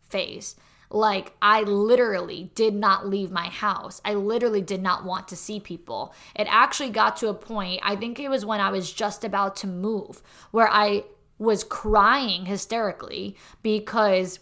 phase. 0.10 0.56
Like, 0.93 1.34
I 1.41 1.62
literally 1.62 2.51
did 2.54 2.75
not 2.75 3.08
leave 3.08 3.32
my 3.32 3.47
house. 3.47 4.01
I 4.04 4.13
literally 4.13 4.62
did 4.62 4.82
not 4.82 5.06
want 5.06 5.30
to 5.30 5.38
see 5.38 5.60
people. 5.60 6.13
It 6.36 6.47
actually 6.49 6.89
got 6.89 7.15
to 7.17 7.30
a 7.30 7.34
point, 7.34 7.80
I 7.82 7.95
think 7.95 8.19
it 8.19 8.30
was 8.30 8.45
when 8.45 8.60
I 8.60 8.71
was 8.71 8.91
just 8.91 9.23
about 9.23 9.56
to 9.58 9.67
move, 9.67 10.21
where 10.51 10.69
I 10.69 11.06
was 11.38 11.63
crying 11.63 12.45
hysterically 12.45 13.38
because 13.63 14.39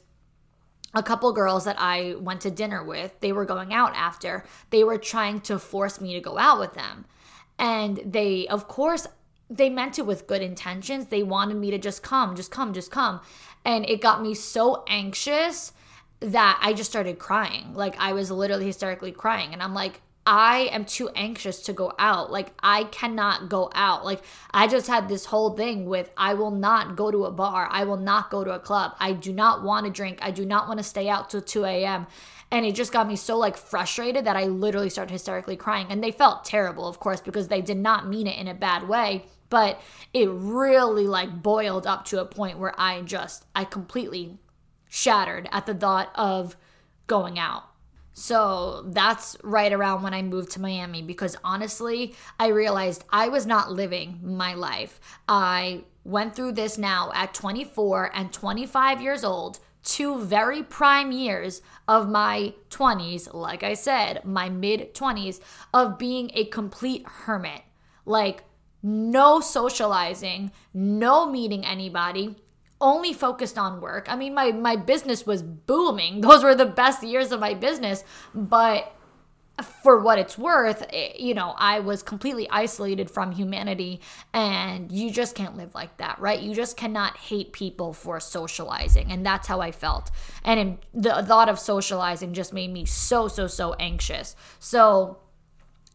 a 0.96 1.04
couple 1.04 1.32
girls 1.34 1.66
that 1.66 1.76
I 1.80 2.16
went 2.20 2.42
to 2.42 2.52
dinner 2.52 2.84
with, 2.84 3.20
they 3.20 3.32
were 3.32 3.46
going 3.46 3.72
out 3.72 3.96
after, 3.96 4.44
they 4.72 4.84
were 4.84 4.98
trying 4.98 5.42
to 5.42 5.60
force 5.60 6.02
me 6.02 6.14
to 6.14 6.20
go 6.20 6.40
out 6.40 6.60
with 6.60 6.74
them. 6.74 7.06
And 7.60 8.02
they, 8.04 8.48
of 8.48 8.68
course, 8.68 9.06
they 9.52 9.70
meant 9.70 10.00
it 10.00 10.06
with 10.06 10.26
good 10.26 10.42
intentions. 10.42 11.08
They 11.08 11.22
wanted 11.22 11.58
me 11.58 11.70
to 11.72 11.78
just 11.78 12.02
come, 12.02 12.36
just 12.36 12.50
come, 12.50 12.74
just 12.74 12.90
come. 12.90 13.22
And 13.64 13.88
it 13.88 14.02
got 14.02 14.22
me 14.22 14.34
so 14.34 14.84
anxious 14.88 15.74
that 16.20 16.60
I 16.62 16.74
just 16.74 16.90
started 16.90 17.20
crying. 17.20 17.74
Like 17.74 17.96
I 18.00 18.14
was 18.14 18.32
literally 18.32 18.66
hysterically 18.66 19.12
crying. 19.12 19.54
And 19.54 19.64
I'm 19.64 19.74
like, 19.74 20.02
I 20.26 20.70
am 20.72 20.86
too 20.86 21.10
anxious 21.16 21.60
to 21.64 21.74
go 21.74 21.92
out. 21.98 22.32
Like, 22.32 22.54
I 22.62 22.84
cannot 22.84 23.50
go 23.50 23.72
out. 23.74 24.06
Like, 24.06 24.22
I 24.52 24.68
just 24.68 24.86
had 24.86 25.10
this 25.10 25.26
whole 25.26 25.56
thing 25.56 25.88
with 25.88 26.12
I 26.16 26.36
will 26.36 26.52
not 26.52 26.96
go 26.96 27.10
to 27.10 27.26
a 27.26 27.32
bar. 27.32 27.68
I 27.72 27.86
will 27.86 27.98
not 27.98 28.30
go 28.30 28.44
to 28.44 28.52
a 28.52 28.60
club. 28.60 28.96
I 29.00 29.14
do 29.14 29.34
not 29.34 29.64
want 29.64 29.88
to 29.88 29.92
drink. 29.92 30.20
I 30.22 30.30
do 30.30 30.46
not 30.46 30.68
want 30.68 30.78
to 30.78 30.84
stay 30.84 31.10
out 31.10 31.32
till 31.32 31.42
2 31.42 31.66
a.m. 31.66 32.06
And 32.52 32.64
it 32.64 32.76
just 32.76 32.94
got 32.94 33.08
me 33.08 33.16
so 33.16 33.38
like 33.38 33.58
frustrated 33.58 34.26
that 34.26 34.36
I 34.36 34.46
literally 34.46 34.92
started 34.92 35.14
hysterically 35.14 35.56
crying. 35.56 35.88
And 35.90 36.04
they 36.04 36.12
felt 36.12 36.46
terrible, 36.46 36.88
of 36.88 37.00
course, 37.00 37.22
because 37.22 37.48
they 37.48 37.62
did 37.62 37.78
not 37.78 38.08
mean 38.08 38.28
it 38.28 38.38
in 38.38 38.48
a 38.48 38.54
bad 38.54 38.88
way. 38.88 39.26
But 39.50 39.82
it 40.14 40.30
really 40.30 41.08
like 41.08 41.42
boiled 41.42 41.88
up 41.88 42.06
to 42.06 42.22
a 42.22 42.26
point 42.26 42.60
where 42.60 42.80
I 42.80 43.02
just, 43.02 43.46
I 43.56 43.64
completely 43.64 44.38
shattered 44.90 45.48
at 45.52 45.66
the 45.66 45.74
thought 45.74 46.12
of 46.16 46.58
going 47.08 47.40
out. 47.40 47.64
So 48.14 48.84
that's 48.88 49.38
right 49.44 49.72
around 49.72 50.04
when 50.04 50.14
I 50.14 50.22
moved 50.22 50.52
to 50.52 50.62
Miami 50.62 51.02
because 51.02 51.38
honestly, 51.42 52.16
I 52.38 52.48
realized 52.48 53.06
I 53.10 53.30
was 53.30 53.46
not 53.46 53.72
living 53.72 54.20
my 54.22 54.56
life. 54.56 55.00
I 55.30 55.86
went 56.04 56.36
through 56.36 56.54
this 56.54 56.78
now 56.78 57.12
at 57.14 57.34
24 57.34 58.12
and 58.14 58.34
25 58.34 59.02
years 59.02 59.24
old, 59.24 59.60
two 59.84 60.20
very 60.20 60.64
prime 60.64 61.14
years 61.14 61.62
of 61.88 62.10
my 62.10 62.54
20s, 62.70 63.34
like 63.34 63.64
I 63.64 63.74
said, 63.74 64.26
my 64.26 64.50
mid 64.50 64.94
20s, 64.94 65.40
of 65.74 65.98
being 65.98 66.30
a 66.34 66.44
complete 66.46 67.06
hermit. 67.08 67.62
Like, 68.06 68.44
no 68.84 69.40
socializing, 69.40 70.52
no 70.74 71.26
meeting 71.26 71.66
anybody, 71.66 72.36
only 72.82 73.14
focused 73.14 73.58
on 73.58 73.82
work. 73.82 74.08
I 74.10 74.16
mean, 74.16 74.34
my 74.34 74.52
my 74.52 74.76
business 74.76 75.26
was 75.26 75.42
booming. 75.42 76.22
Those 76.28 76.44
were 76.44 76.56
the 76.56 76.66
best 76.66 77.04
years 77.04 77.32
of 77.32 77.40
my 77.40 77.54
business, 77.54 78.04
but 78.34 78.94
for 79.84 80.00
what 80.00 80.20
it's 80.20 80.38
worth, 80.38 80.86
eh, 80.92 81.14
you 81.18 81.34
know, 81.34 81.54
I 81.58 81.80
was 81.80 82.04
completely 82.04 82.50
isolated 82.50 83.10
from 83.10 83.32
humanity 83.32 84.02
and 84.34 84.92
you 84.92 85.12
just 85.12 85.36
can't 85.36 85.58
live 85.58 85.76
like 85.76 85.98
that, 85.98 86.20
right? 86.20 86.40
You 86.40 86.54
just 86.54 86.78
cannot 86.78 87.18
hate 87.18 87.54
people 87.54 87.94
for 87.94 88.20
socializing. 88.20 89.12
And 89.12 89.26
that's 89.26 89.48
how 89.48 89.62
I 89.62 89.72
felt. 89.72 90.12
And 90.44 90.78
the 90.94 91.24
thought 91.24 91.50
of 91.50 91.60
socializing 91.60 92.34
just 92.34 92.54
made 92.54 92.72
me 92.72 92.86
so, 92.86 93.28
so, 93.28 93.48
so 93.48 93.74
anxious. 93.74 94.36
So 94.60 95.18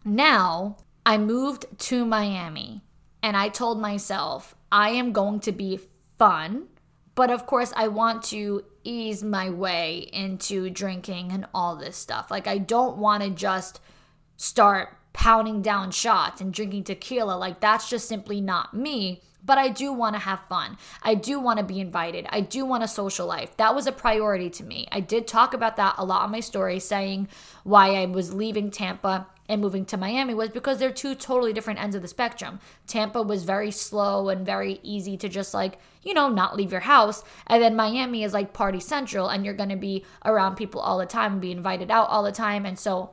now 0.04 0.76
I 1.06 1.18
moved 1.18 1.66
to 1.78 2.04
Miami 2.04 2.82
and 3.22 3.36
I 3.36 3.48
told 3.48 3.80
myself, 3.80 4.54
I 4.70 4.90
am 4.90 5.12
going 5.12 5.40
to 5.40 5.52
be 5.52 5.80
fun 6.18 6.68
but 7.14 7.30
of 7.30 7.46
course, 7.46 7.72
I 7.76 7.88
want 7.88 8.22
to 8.24 8.64
ease 8.82 9.22
my 9.22 9.50
way 9.50 10.08
into 10.12 10.70
drinking 10.70 11.32
and 11.32 11.46
all 11.54 11.76
this 11.76 11.96
stuff. 11.96 12.30
Like, 12.30 12.46
I 12.46 12.58
don't 12.58 12.98
want 12.98 13.22
to 13.22 13.30
just 13.30 13.80
start 14.36 14.96
pounding 15.12 15.62
down 15.62 15.90
shots 15.90 16.40
and 16.40 16.52
drinking 16.52 16.84
tequila. 16.84 17.36
Like, 17.36 17.60
that's 17.60 17.88
just 17.88 18.08
simply 18.08 18.40
not 18.40 18.74
me. 18.74 19.22
But 19.46 19.58
I 19.58 19.68
do 19.68 19.92
want 19.92 20.14
to 20.14 20.20
have 20.20 20.40
fun. 20.48 20.78
I 21.02 21.14
do 21.14 21.38
want 21.38 21.58
to 21.58 21.64
be 21.64 21.78
invited. 21.78 22.26
I 22.30 22.40
do 22.40 22.64
want 22.64 22.82
a 22.82 22.88
social 22.88 23.26
life. 23.26 23.54
That 23.58 23.74
was 23.74 23.86
a 23.86 23.92
priority 23.92 24.48
to 24.48 24.64
me. 24.64 24.88
I 24.90 25.00
did 25.00 25.26
talk 25.26 25.52
about 25.52 25.76
that 25.76 25.96
a 25.98 26.04
lot 26.04 26.22
on 26.22 26.30
my 26.30 26.40
story, 26.40 26.80
saying 26.80 27.28
why 27.62 27.94
I 27.94 28.06
was 28.06 28.32
leaving 28.32 28.70
Tampa 28.70 29.26
and 29.48 29.60
moving 29.60 29.84
to 29.86 29.96
Miami 29.96 30.34
was 30.34 30.48
because 30.50 30.78
they're 30.78 30.90
two 30.90 31.14
totally 31.14 31.52
different 31.52 31.80
ends 31.80 31.94
of 31.94 32.02
the 32.02 32.08
spectrum. 32.08 32.60
Tampa 32.86 33.22
was 33.22 33.44
very 33.44 33.70
slow 33.70 34.28
and 34.28 34.46
very 34.46 34.80
easy 34.82 35.16
to 35.18 35.28
just 35.28 35.52
like, 35.52 35.78
you 36.02 36.14
know, 36.14 36.28
not 36.28 36.56
leave 36.56 36.72
your 36.72 36.80
house. 36.80 37.22
And 37.46 37.62
then 37.62 37.76
Miami 37.76 38.24
is 38.24 38.32
like 38.32 38.54
party 38.54 38.80
central 38.80 39.28
and 39.28 39.44
you're 39.44 39.54
going 39.54 39.68
to 39.68 39.76
be 39.76 40.04
around 40.24 40.56
people 40.56 40.80
all 40.80 40.98
the 40.98 41.06
time 41.06 41.32
and 41.32 41.40
be 41.40 41.52
invited 41.52 41.90
out 41.90 42.08
all 42.08 42.22
the 42.22 42.32
time. 42.32 42.64
And 42.64 42.78
so 42.78 43.10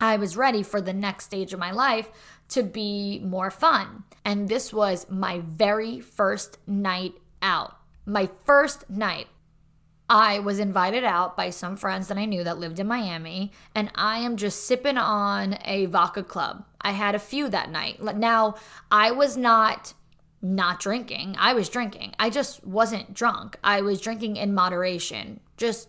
I 0.00 0.16
was 0.16 0.36
ready 0.36 0.62
for 0.62 0.80
the 0.80 0.92
next 0.92 1.24
stage 1.24 1.52
of 1.52 1.58
my 1.58 1.70
life 1.70 2.10
to 2.50 2.62
be 2.62 3.20
more 3.20 3.50
fun. 3.50 4.04
And 4.24 4.48
this 4.48 4.72
was 4.72 5.08
my 5.08 5.40
very 5.40 6.00
first 6.00 6.58
night 6.66 7.14
out. 7.40 7.76
My 8.04 8.28
first 8.44 8.88
night. 8.90 9.28
I 10.08 10.38
was 10.38 10.58
invited 10.58 11.04
out 11.04 11.36
by 11.36 11.50
some 11.50 11.76
friends 11.76 12.08
that 12.08 12.18
I 12.18 12.26
knew 12.26 12.44
that 12.44 12.58
lived 12.58 12.78
in 12.78 12.86
Miami, 12.86 13.52
and 13.74 13.90
I 13.94 14.18
am 14.18 14.36
just 14.36 14.64
sipping 14.64 14.98
on 14.98 15.58
a 15.64 15.86
vodka 15.86 16.22
club. 16.22 16.64
I 16.80 16.92
had 16.92 17.14
a 17.14 17.20
few 17.20 17.48
that 17.48 17.70
night. 17.70 18.00
Now, 18.16 18.54
I 18.90 19.10
was 19.10 19.36
not 19.36 19.94
not 20.42 20.78
drinking. 20.78 21.34
I 21.38 21.54
was 21.54 21.68
drinking. 21.68 22.14
I 22.20 22.30
just 22.30 22.64
wasn't 22.64 23.14
drunk. 23.14 23.56
I 23.64 23.80
was 23.80 24.00
drinking 24.00 24.36
in 24.36 24.54
moderation. 24.54 25.40
Just 25.56 25.88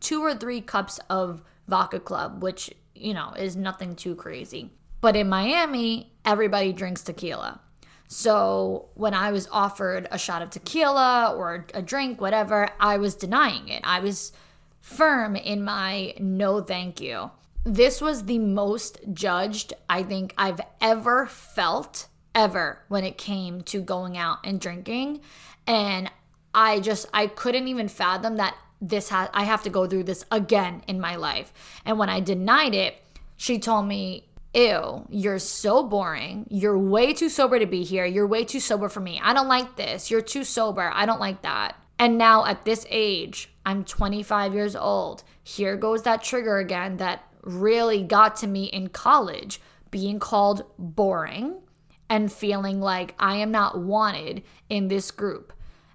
two 0.00 0.22
or 0.22 0.34
three 0.34 0.60
cups 0.60 1.00
of 1.08 1.42
vodka 1.68 2.00
club, 2.00 2.42
which, 2.42 2.70
you 2.94 3.14
know, 3.14 3.32
is 3.38 3.56
nothing 3.56 3.94
too 3.94 4.14
crazy. 4.14 4.70
But 5.00 5.16
in 5.16 5.28
Miami, 5.28 6.12
everybody 6.24 6.72
drinks 6.72 7.02
tequila. 7.02 7.60
So 8.08 8.88
when 8.94 9.14
I 9.14 9.32
was 9.32 9.48
offered 9.50 10.08
a 10.10 10.18
shot 10.18 10.42
of 10.42 10.50
tequila 10.50 11.34
or 11.36 11.66
a 11.74 11.82
drink, 11.82 12.20
whatever, 12.20 12.68
I 12.78 12.98
was 12.98 13.14
denying 13.14 13.68
it. 13.68 13.82
I 13.84 14.00
was 14.00 14.32
firm 14.80 15.36
in 15.36 15.64
my 15.64 16.14
no 16.18 16.60
thank 16.60 17.00
you. 17.00 17.30
This 17.64 18.00
was 18.00 18.24
the 18.24 18.38
most 18.38 19.00
judged 19.12 19.74
I 19.88 20.04
think 20.04 20.34
I've 20.38 20.60
ever 20.80 21.26
felt 21.26 22.06
ever 22.34 22.78
when 22.88 23.02
it 23.02 23.18
came 23.18 23.62
to 23.62 23.80
going 23.80 24.16
out 24.16 24.38
and 24.44 24.60
drinking 24.60 25.20
and 25.66 26.10
I 26.54 26.80
just 26.80 27.06
I 27.12 27.26
couldn't 27.26 27.68
even 27.68 27.88
fathom 27.88 28.36
that 28.36 28.56
this 28.80 29.08
ha- 29.08 29.30
I 29.32 29.44
have 29.44 29.62
to 29.64 29.70
go 29.70 29.86
through 29.86 30.04
this 30.04 30.24
again 30.30 30.82
in 30.86 31.00
my 31.00 31.16
life. 31.16 31.52
And 31.84 31.98
when 31.98 32.08
I 32.08 32.20
denied 32.20 32.74
it, 32.74 32.96
she 33.36 33.58
told 33.58 33.86
me, 33.86 34.28
Ew, 34.56 35.06
you're 35.10 35.38
so 35.38 35.82
boring. 35.82 36.46
You're 36.48 36.78
way 36.78 37.12
too 37.12 37.28
sober 37.28 37.58
to 37.58 37.66
be 37.66 37.84
here. 37.84 38.06
You're 38.06 38.26
way 38.26 38.42
too 38.42 38.58
sober 38.58 38.88
for 38.88 39.00
me. 39.00 39.20
I 39.22 39.34
don't 39.34 39.48
like 39.48 39.76
this. 39.76 40.10
You're 40.10 40.22
too 40.22 40.44
sober. 40.44 40.90
I 40.94 41.04
don't 41.04 41.20
like 41.20 41.42
that. 41.42 41.76
And 41.98 42.16
now 42.16 42.46
at 42.46 42.64
this 42.64 42.86
age, 42.88 43.50
I'm 43.66 43.84
25 43.84 44.54
years 44.54 44.74
old. 44.74 45.24
Here 45.42 45.76
goes 45.76 46.04
that 46.04 46.22
trigger 46.22 46.56
again 46.56 46.96
that 46.96 47.24
really 47.42 48.02
got 48.02 48.36
to 48.36 48.46
me 48.46 48.64
in 48.64 48.88
college 48.88 49.60
being 49.90 50.18
called 50.18 50.64
boring 50.78 51.60
and 52.08 52.32
feeling 52.32 52.80
like 52.80 53.14
I 53.18 53.36
am 53.36 53.50
not 53.50 53.78
wanted 53.78 54.42
in 54.70 54.88
this 54.88 55.10
group. 55.10 55.52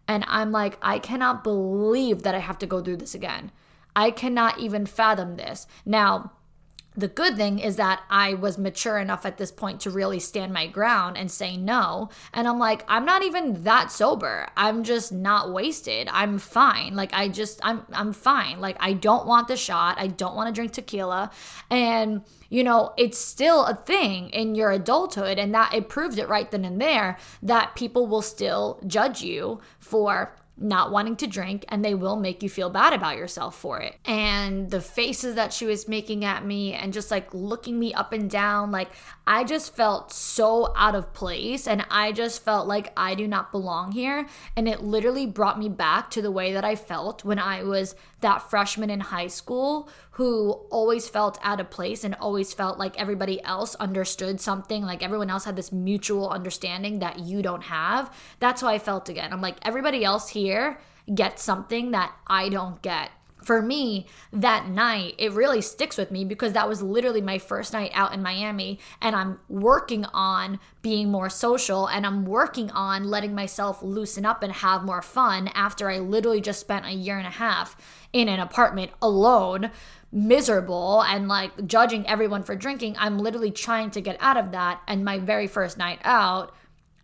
And 0.08 0.24
I'm 0.28 0.52
like, 0.52 0.78
I 0.84 1.00
cannot 1.00 1.44
believe 1.44 2.22
that 2.22 2.36
I 2.36 2.40
have 2.40 2.60
to 2.60 2.68
go 2.68 2.80
through 2.80 2.98
this 2.98 3.16
again. 3.16 3.52
I 3.96 4.12
cannot 4.12 4.60
even 4.60 4.86
fathom 4.86 5.36
this. 5.36 5.66
Now, 5.84 6.34
the 6.96 7.08
good 7.08 7.38
thing 7.38 7.60
is 7.60 7.78
that 7.78 8.04
I 8.10 8.34
was 8.34 8.58
mature 8.58 8.98
enough 8.98 9.26
at 9.26 9.38
this 9.38 9.52
point 9.52 9.80
to 9.82 9.90
really 9.90 10.20
stand 10.20 10.52
my 10.52 10.68
ground 10.68 11.18
and 11.18 11.32
say 11.32 11.56
no. 11.56 12.10
And 12.34 12.48
I'm 12.48 12.60
like, 12.60 12.84
I'm 12.88 13.06
not 13.06 13.24
even 13.24 13.64
that 13.64 13.92
sober. 13.92 14.48
I'm 14.58 14.84
just 14.84 15.14
not 15.14 15.54
wasted. 15.54 16.10
I'm 16.12 16.38
fine. 16.38 16.96
Like 16.96 17.14
I 17.14 17.30
just 17.30 17.62
I'm 17.64 17.86
I'm 17.94 18.12
fine. 18.12 18.60
Like 18.60 18.76
I 18.82 18.92
don't 18.92 19.26
want 19.26 19.48
the 19.48 19.56
shot. 19.56 20.00
I 20.00 20.08
don't 20.08 20.36
want 20.36 20.48
to 20.48 20.54
drink 20.54 20.74
tequila. 20.74 21.32
And 21.70 22.24
you 22.50 22.66
know, 22.66 22.94
it's 22.98 23.18
still 23.18 23.64
a 23.64 23.76
thing 23.76 24.30
in 24.32 24.56
your 24.56 24.72
adulthood 24.72 25.40
and 25.40 25.54
that 25.56 25.74
it 25.74 25.88
proved 25.88 26.20
it 26.20 26.28
right 26.28 26.52
then 26.52 26.66
and 26.66 26.82
there 26.82 27.18
that 27.42 27.76
people 27.76 28.06
will 28.08 28.22
still 28.22 28.82
judge 28.86 29.22
you 29.22 29.62
for 29.80 30.36
not 30.62 30.92
wanting 30.92 31.16
to 31.18 31.28
drink 31.28 31.66
and 31.70 31.84
they 31.84 31.94
will 31.94 32.16
make 32.16 32.44
you 32.44 32.50
feel 32.50 32.70
bad 32.70 32.94
about 32.94 33.18
yourself 33.18 33.58
for 33.58 33.80
it. 33.80 33.96
And 34.06 34.70
the 34.70 34.82
faces 34.82 35.36
that 35.36 35.54
she 35.54 35.66
was 35.66 35.88
making 35.88 36.24
at 36.24 36.46
me 36.46 36.74
and 36.74 36.94
just 36.94 37.12
like 37.12 37.34
looking 37.34 37.80
me 37.80 37.94
up 37.94 38.14
and 38.14 38.30
down, 38.30 38.72
like 38.72 38.90
I 39.26 39.44
just 39.44 39.76
felt 39.76 40.12
so 40.12 40.74
out 40.76 40.96
of 40.96 41.14
place 41.14 41.68
and 41.68 41.86
I 41.90 42.12
just 42.12 42.44
felt 42.44 42.68
like 42.68 42.94
I 42.96 43.16
do 43.16 43.28
not 43.28 43.52
belong 43.52 43.92
here. 43.92 44.28
And 44.56 44.68
it 44.68 44.84
literally 44.84 45.26
brought 45.26 45.60
me 45.60 45.70
back 45.70 46.10
to 46.12 46.22
the 46.22 46.32
way 46.32 46.54
that 46.54 46.66
I 46.66 46.76
felt 46.76 47.26
when 47.26 47.40
I 47.40 47.64
was 47.64 47.96
that 48.22 48.50
freshman 48.50 48.90
in 48.90 49.00
high 49.00 49.28
school 49.28 49.90
who 50.12 50.52
always 50.70 51.08
felt 51.08 51.38
out 51.44 51.60
of 51.60 51.70
place 51.70 52.04
and 52.04 52.16
always 52.16 52.54
felt 52.54 52.78
like 52.80 53.00
everybody 53.00 53.44
else 53.44 53.76
understood 53.76 54.40
something, 54.40 54.84
like 54.84 55.04
everyone 55.04 55.30
else 55.30 55.46
had 55.46 55.56
this 55.56 55.72
mutual 55.72 56.30
understanding 56.30 57.00
that 57.00 57.20
you 57.20 57.42
don't 57.42 57.64
have. 57.64 58.14
That's 58.40 58.62
how 58.62 58.68
I 58.68 58.80
felt 58.80 59.10
again. 59.10 59.34
I'm 59.34 59.42
like, 59.42 59.58
everybody 59.64 60.04
else 60.04 60.30
here 60.30 60.80
gets 61.14 61.44
something 61.44 61.92
that 61.92 62.14
I 62.28 62.50
don't 62.50 62.82
get 62.82 63.10
for 63.44 63.62
me 63.62 64.06
that 64.32 64.68
night 64.68 65.16
it 65.18 65.32
really 65.32 65.62
sticks 65.62 65.98
with 65.98 66.12
me 66.12 66.24
because 66.24 66.54
that 66.54 66.68
was 66.68 66.82
literally 66.82 67.22
my 67.22 67.38
first 67.38 67.74
night 67.74 67.92
out 67.94 68.14
in 68.14 68.22
Miami 68.22 68.80
and 69.02 69.16
I'm 69.16 69.40
working 69.50 70.06
on 70.14 70.60
being 70.82 71.12
more 71.12 71.30
social 71.30 71.88
and 71.88 72.06
I'm 72.06 72.26
working 72.26 72.70
on 72.72 73.06
letting 73.06 73.36
myself 73.36 73.82
loosen 73.82 74.26
up 74.26 74.44
and 74.44 74.52
have 74.52 74.84
more 74.84 75.02
fun 75.02 75.50
after 75.50 75.90
I 75.90 76.00
literally 76.00 76.42
just 76.42 76.60
spent 76.60 76.86
a 76.86 76.92
year 76.92 77.18
and 77.18 77.28
a 77.28 77.32
half 77.32 77.76
in 78.14 78.28
an 78.28 78.40
apartment 78.40 78.92
alone 79.02 79.72
miserable 80.12 81.02
and 81.04 81.28
like 81.28 81.68
judging 81.68 82.06
everyone 82.08 82.44
for 82.44 82.56
drinking. 82.56 82.96
I'm 83.00 83.18
literally 83.18 83.52
trying 83.52 83.92
to 83.92 84.02
get 84.02 84.18
out 84.20 84.38
of 84.38 84.52
that. 84.52 84.82
And 84.88 85.06
my 85.06 85.20
very 85.20 85.48
first 85.48 85.78
night 85.78 86.00
out 86.04 86.54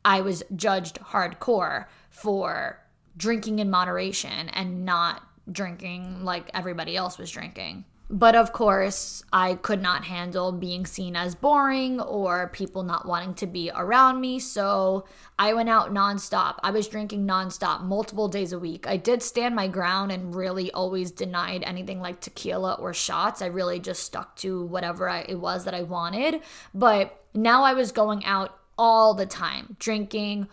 I 0.07 0.21
was 0.21 0.41
judged 0.55 0.99
hardcore 1.01 1.85
for 2.09 2.81
drinking 3.17 3.59
in 3.59 3.69
moderation 3.69 4.47
and 4.49 4.85
not 4.85 5.21
drinking 5.51 6.23
like 6.23 6.49
everybody 6.53 6.95
else 6.95 7.17
was 7.17 7.31
drinking. 7.31 7.85
But 8.09 8.35
of 8.35 8.53
course, 8.53 9.21
I 9.33 9.55
could 9.55 9.81
not 9.81 10.05
handle 10.05 10.53
being 10.53 10.85
seen 10.85 11.17
as 11.17 11.35
boring 11.35 11.99
or 11.99 12.47
people 12.47 12.83
not 12.83 13.05
wanting 13.05 13.33
to 13.35 13.47
be 13.47 13.69
around 13.75 14.21
me. 14.21 14.39
So 14.39 15.05
I 15.37 15.53
went 15.53 15.67
out 15.67 15.93
nonstop. 15.93 16.55
I 16.63 16.71
was 16.71 16.87
drinking 16.87 17.27
nonstop, 17.27 17.81
multiple 17.83 18.29
days 18.29 18.53
a 18.53 18.59
week. 18.59 18.87
I 18.87 18.95
did 18.95 19.21
stand 19.21 19.55
my 19.55 19.67
ground 19.67 20.13
and 20.13 20.33
really 20.33 20.71
always 20.71 21.11
denied 21.11 21.63
anything 21.63 21.99
like 21.99 22.21
tequila 22.21 22.75
or 22.75 22.93
shots. 22.93 23.41
I 23.41 23.47
really 23.47 23.79
just 23.79 24.03
stuck 24.03 24.37
to 24.37 24.65
whatever 24.65 25.09
I, 25.09 25.25
it 25.27 25.39
was 25.39 25.65
that 25.65 25.73
I 25.73 25.83
wanted. 25.83 26.41
But 26.73 27.21
now 27.33 27.63
I 27.63 27.73
was 27.73 27.91
going 27.91 28.23
out 28.23 28.57
all 28.77 29.15
the 29.15 29.25
time, 29.25 29.75
drinking 29.79 30.47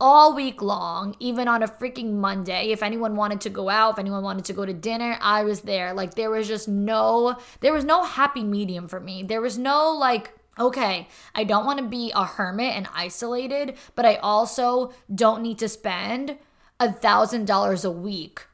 all 0.00 0.34
week 0.34 0.60
long, 0.60 1.16
even 1.20 1.48
on 1.48 1.62
a 1.62 1.68
freaking 1.68 2.14
Monday. 2.14 2.70
If 2.70 2.82
anyone 2.82 3.16
wanted 3.16 3.40
to 3.42 3.50
go 3.50 3.68
out, 3.68 3.94
if 3.94 3.98
anyone 3.98 4.22
wanted 4.22 4.44
to 4.46 4.52
go 4.52 4.66
to 4.66 4.72
dinner, 4.72 5.18
I 5.20 5.44
was 5.44 5.62
there. 5.62 5.94
Like 5.94 6.14
there 6.14 6.30
was 6.30 6.48
just 6.48 6.68
no 6.68 7.36
there 7.60 7.72
was 7.72 7.84
no 7.84 8.04
happy 8.04 8.42
medium 8.42 8.88
for 8.88 9.00
me. 9.00 9.22
There 9.22 9.40
was 9.40 9.58
no 9.58 9.92
like 9.92 10.32
okay, 10.58 11.08
I 11.34 11.44
don't 11.44 11.66
want 11.66 11.80
to 11.80 11.84
be 11.84 12.12
a 12.14 12.24
hermit 12.24 12.74
and 12.76 12.88
isolated, 12.94 13.76
but 13.96 14.06
I 14.06 14.16
also 14.16 14.92
don't 15.12 15.42
need 15.42 15.58
to 15.58 15.68
spend 15.68 16.38
a 16.78 16.92
thousand 16.92 17.46
dollars 17.46 17.84
a 17.84 17.90
week. 17.90 18.46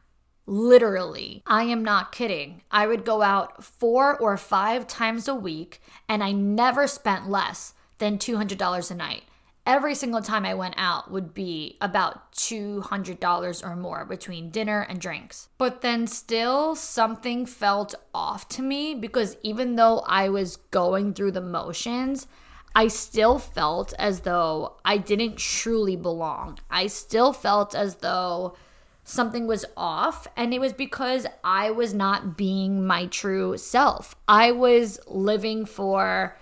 Literally, 0.46 1.42
I 1.46 1.64
am 1.64 1.84
not 1.84 2.12
kidding. 2.12 2.62
I 2.70 2.86
would 2.86 3.04
go 3.04 3.22
out 3.22 3.62
four 3.62 4.16
or 4.16 4.36
five 4.36 4.86
times 4.86 5.28
a 5.28 5.34
week, 5.34 5.80
and 6.08 6.24
I 6.24 6.32
never 6.32 6.86
spent 6.86 7.30
less 7.30 7.74
than 7.98 8.18
$200 8.18 8.90
a 8.90 8.94
night 8.94 9.22
every 9.70 9.94
single 9.94 10.20
time 10.20 10.44
I 10.44 10.54
went 10.54 10.74
out 10.76 11.12
would 11.12 11.32
be 11.32 11.76
about 11.80 12.32
$200 12.32 13.64
or 13.64 13.76
more 13.76 14.04
between 14.04 14.50
dinner 14.50 14.80
and 14.80 15.00
drinks. 15.00 15.48
But 15.58 15.80
then 15.80 16.08
still, 16.08 16.74
something 16.74 17.46
felt 17.46 17.94
off 18.12 18.48
to 18.48 18.62
me 18.62 18.96
because 18.96 19.36
even 19.44 19.76
though 19.76 20.00
I 20.00 20.28
was 20.28 20.56
going 20.56 21.14
through 21.14 21.30
the 21.32 21.40
motions, 21.40 22.26
I 22.74 22.88
still 22.88 23.38
felt 23.38 23.94
as 23.96 24.22
though 24.22 24.74
I 24.84 24.96
didn't 24.96 25.36
truly 25.36 25.94
belong. 25.94 26.58
I 26.68 26.88
still 26.88 27.32
felt 27.32 27.72
as 27.72 27.96
though 27.96 28.56
something 29.04 29.46
was 29.46 29.64
off, 29.76 30.26
and 30.36 30.52
it 30.52 30.60
was 30.60 30.72
because 30.72 31.28
I 31.44 31.70
was 31.70 31.94
not 31.94 32.36
being 32.36 32.84
my 32.84 33.06
true 33.06 33.56
self. 33.56 34.16
I 34.26 34.50
was 34.50 34.98
living 35.06 35.64
for 35.64 36.36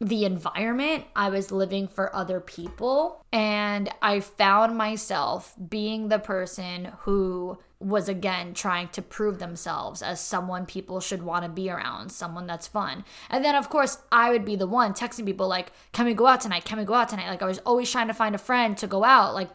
the 0.00 0.24
environment. 0.24 1.04
I 1.16 1.28
was 1.28 1.50
living 1.50 1.88
for 1.88 2.14
other 2.14 2.40
people. 2.40 3.24
And 3.32 3.90
I 4.00 4.20
found 4.20 4.76
myself 4.76 5.54
being 5.68 6.08
the 6.08 6.18
person 6.18 6.92
who 7.00 7.58
was 7.80 8.08
again 8.08 8.54
trying 8.54 8.88
to 8.88 9.00
prove 9.00 9.38
themselves 9.38 10.02
as 10.02 10.20
someone 10.20 10.66
people 10.66 10.98
should 10.98 11.22
want 11.22 11.44
to 11.44 11.48
be 11.48 11.70
around, 11.70 12.10
someone 12.10 12.46
that's 12.46 12.66
fun. 12.66 13.04
And 13.30 13.44
then, 13.44 13.54
of 13.54 13.70
course, 13.70 13.98
I 14.10 14.30
would 14.30 14.44
be 14.44 14.56
the 14.56 14.66
one 14.66 14.94
texting 14.94 15.24
people, 15.24 15.46
like, 15.46 15.72
Can 15.92 16.06
we 16.06 16.14
go 16.14 16.26
out 16.26 16.40
tonight? 16.40 16.64
Can 16.64 16.78
we 16.78 16.84
go 16.84 16.94
out 16.94 17.08
tonight? 17.08 17.28
Like, 17.28 17.42
I 17.42 17.46
was 17.46 17.58
always 17.60 17.90
trying 17.90 18.08
to 18.08 18.14
find 18.14 18.34
a 18.34 18.38
friend 18.38 18.76
to 18.78 18.86
go 18.86 19.04
out. 19.04 19.34
Like, 19.34 19.50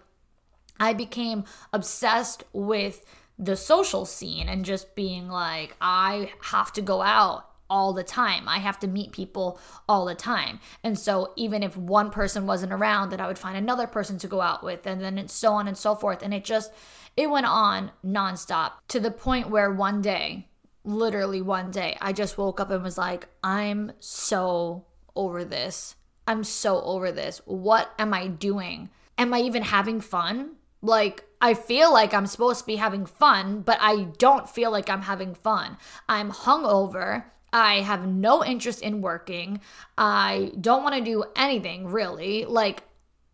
I 0.80 0.94
became 0.94 1.44
obsessed 1.74 2.44
with 2.54 3.06
the 3.38 3.56
social 3.56 4.06
scene 4.06 4.48
and 4.48 4.64
just 4.64 4.96
being 4.96 5.28
like, 5.28 5.76
I 5.82 6.32
have 6.42 6.72
to 6.74 6.82
go 6.82 7.02
out 7.02 7.50
all 7.74 7.92
the 7.92 8.04
time. 8.04 8.48
I 8.48 8.60
have 8.60 8.80
to 8.82 8.88
meet 8.88 9.12
people 9.12 9.60
all 9.90 10.06
the 10.06 10.14
time. 10.14 10.60
And 10.84 10.98
so 10.98 11.34
even 11.36 11.64
if 11.64 11.76
one 11.76 12.12
person 12.12 12.46
wasn't 12.46 12.72
around, 12.72 13.10
then 13.10 13.20
I 13.20 13.26
would 13.26 13.40
find 13.40 13.58
another 13.58 13.88
person 13.88 14.20
to 14.20 14.28
go 14.28 14.42
out 14.42 14.64
with 14.64 14.86
and 14.86 15.02
then 15.02 15.28
so 15.28 15.54
on 15.54 15.68
and 15.68 15.76
so 15.76 15.96
forth. 15.96 16.22
And 16.22 16.36
it 16.36 16.44
just 16.44 16.72
it 17.18 17.32
went 17.32 17.48
on 17.48 17.92
nonstop 18.06 18.74
to 18.90 19.00
the 19.00 19.10
point 19.10 19.50
where 19.50 19.72
one 19.72 20.04
day, 20.04 20.50
literally 20.84 21.42
one 21.42 21.72
day, 21.72 21.98
I 22.00 22.14
just 22.14 22.38
woke 22.38 22.60
up 22.60 22.70
and 22.70 22.84
was 22.84 22.98
like, 22.98 23.28
I'm 23.44 23.94
so 24.00 24.86
over 25.16 25.44
this. 25.44 25.96
I'm 26.28 26.44
so 26.44 26.80
over 26.82 27.12
this. 27.12 27.42
What 27.46 27.92
am 27.98 28.14
I 28.14 28.28
doing? 28.28 28.92
Am 29.18 29.34
I 29.34 29.42
even 29.42 29.64
having 29.64 30.00
fun? 30.00 30.58
Like, 30.84 31.24
I 31.42 31.56
feel 31.56 31.92
like 31.92 32.14
I'm 32.14 32.28
supposed 32.28 32.60
to 32.60 32.68
be 32.68 32.76
having 32.76 33.08
fun, 33.08 33.62
but 33.62 33.78
I 33.82 34.04
don't 34.20 34.48
feel 34.48 34.70
like 34.70 34.90
I'm 34.90 35.02
having 35.02 35.34
fun. 35.34 35.78
I'm 36.08 36.32
hungover. 36.32 37.26
I 37.54 37.82
have 37.82 38.08
no 38.08 38.44
interest 38.44 38.82
in 38.82 39.02
working. 39.02 39.62
I 39.98 40.52
don't 40.60 40.84
want 40.84 40.96
to 40.96 41.02
do 41.02 41.24
anything 41.36 41.88
really. 41.88 42.46
Like, 42.46 42.84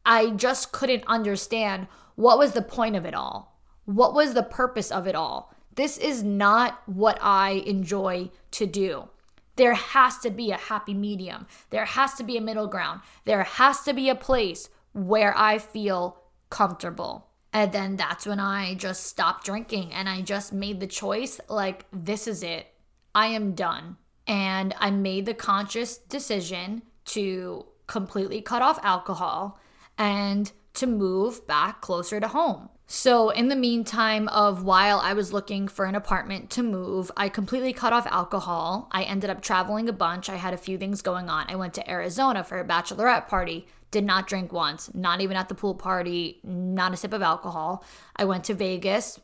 I 0.06 0.32
just 0.32 0.72
couldn't 0.72 1.06
understand 1.08 1.88
what 2.16 2.38
was 2.38 2.52
the 2.52 2.62
point 2.62 2.96
of 2.96 3.06
it 3.06 3.14
all? 3.14 3.60
What 3.86 4.14
was 4.14 4.34
the 4.34 4.44
purpose 4.44 4.92
of 4.92 5.08
it 5.08 5.16
all? 5.16 5.54
This 5.76 5.98
is 5.98 6.22
not 6.22 6.82
what 6.86 7.18
I 7.22 7.64
enjoy 7.66 8.32
to 8.52 8.66
do. 8.66 9.08
There 9.56 9.74
has 9.74 10.18
to 10.20 10.30
be 10.30 10.52
a 10.52 10.58
happy 10.58 10.94
medium. 10.94 11.48
There 11.70 11.86
has 11.86 12.14
to 12.16 12.24
be 12.24 12.38
a 12.38 12.42
middle 12.42 12.68
ground. 12.68 13.02
There 13.26 13.44
has 13.44 13.82
to 13.84 13.94
be 13.94 14.10
a 14.10 14.16
place 14.16 14.70
where 14.94 15.38
I 15.38 15.58
feel 15.58 16.22
comfortable. 16.50 17.28
And 17.54 17.72
then 17.72 17.96
that's 17.96 18.26
when 18.26 18.40
I 18.40 18.76
just 18.76 19.06
stopped 19.06 19.46
drinking 19.46 19.94
and 19.94 20.08
I 20.08 20.22
just 20.22 20.54
made 20.54 20.80
the 20.80 20.88
choice 20.88 21.40
like, 21.48 21.86
this 21.92 22.28
is 22.28 22.44
it. 22.44 22.68
I 23.16 23.28
am 23.28 23.54
done. 23.54 23.98
And 24.30 24.76
I 24.80 24.92
made 24.92 25.26
the 25.26 25.34
conscious 25.34 25.98
decision 25.98 26.84
to 27.06 27.66
completely 27.88 28.42
cut 28.42 28.62
off 28.62 28.80
alcohol 28.84 29.60
and 29.98 30.52
to 30.76 30.86
move 30.86 31.46
back 31.48 31.82
closer 31.82 32.20
to 32.20 32.28
home. 32.28 32.70
So, 32.86 33.30
in 33.30 33.50
the 33.50 33.56
meantime 33.56 34.28
of 34.30 34.64
while 34.64 35.00
I 35.00 35.14
was 35.14 35.34
looking 35.34 35.68
for 35.68 35.86
an 35.86 35.96
apartment 35.96 36.50
to 36.52 36.64
move, 36.64 37.12
I 37.18 37.30
completely 37.30 37.74
cut 37.74 37.94
off 37.94 38.08
alcohol. 38.08 38.88
I 38.92 39.04
ended 39.04 39.30
up 39.30 39.42
traveling 39.42 39.90
a 39.90 39.94
bunch. 39.94 40.30
I 40.30 40.38
had 40.38 40.54
a 40.54 40.58
few 40.58 40.78
things 40.78 41.02
going 41.02 41.30
on. 41.30 41.46
I 41.50 41.56
went 41.56 41.74
to 41.76 41.90
Arizona 41.90 42.44
for 42.44 42.60
a 42.60 42.66
bachelorette 42.66 43.28
party. 43.28 43.68
Did 43.92 44.06
not 44.06 44.28
drink 44.28 44.54
once, 44.54 44.94
not 44.94 45.22
even 45.22 45.38
at 45.38 45.50
the 45.50 45.56
pool 45.56 45.76
party, 45.76 46.40
not 46.44 46.94
a 46.94 46.98
sip 46.98 47.14
of 47.14 47.22
alcohol. 47.24 47.84
I 48.16 48.26
went 48.26 48.44
to 48.46 48.54
Vegas. 48.54 49.20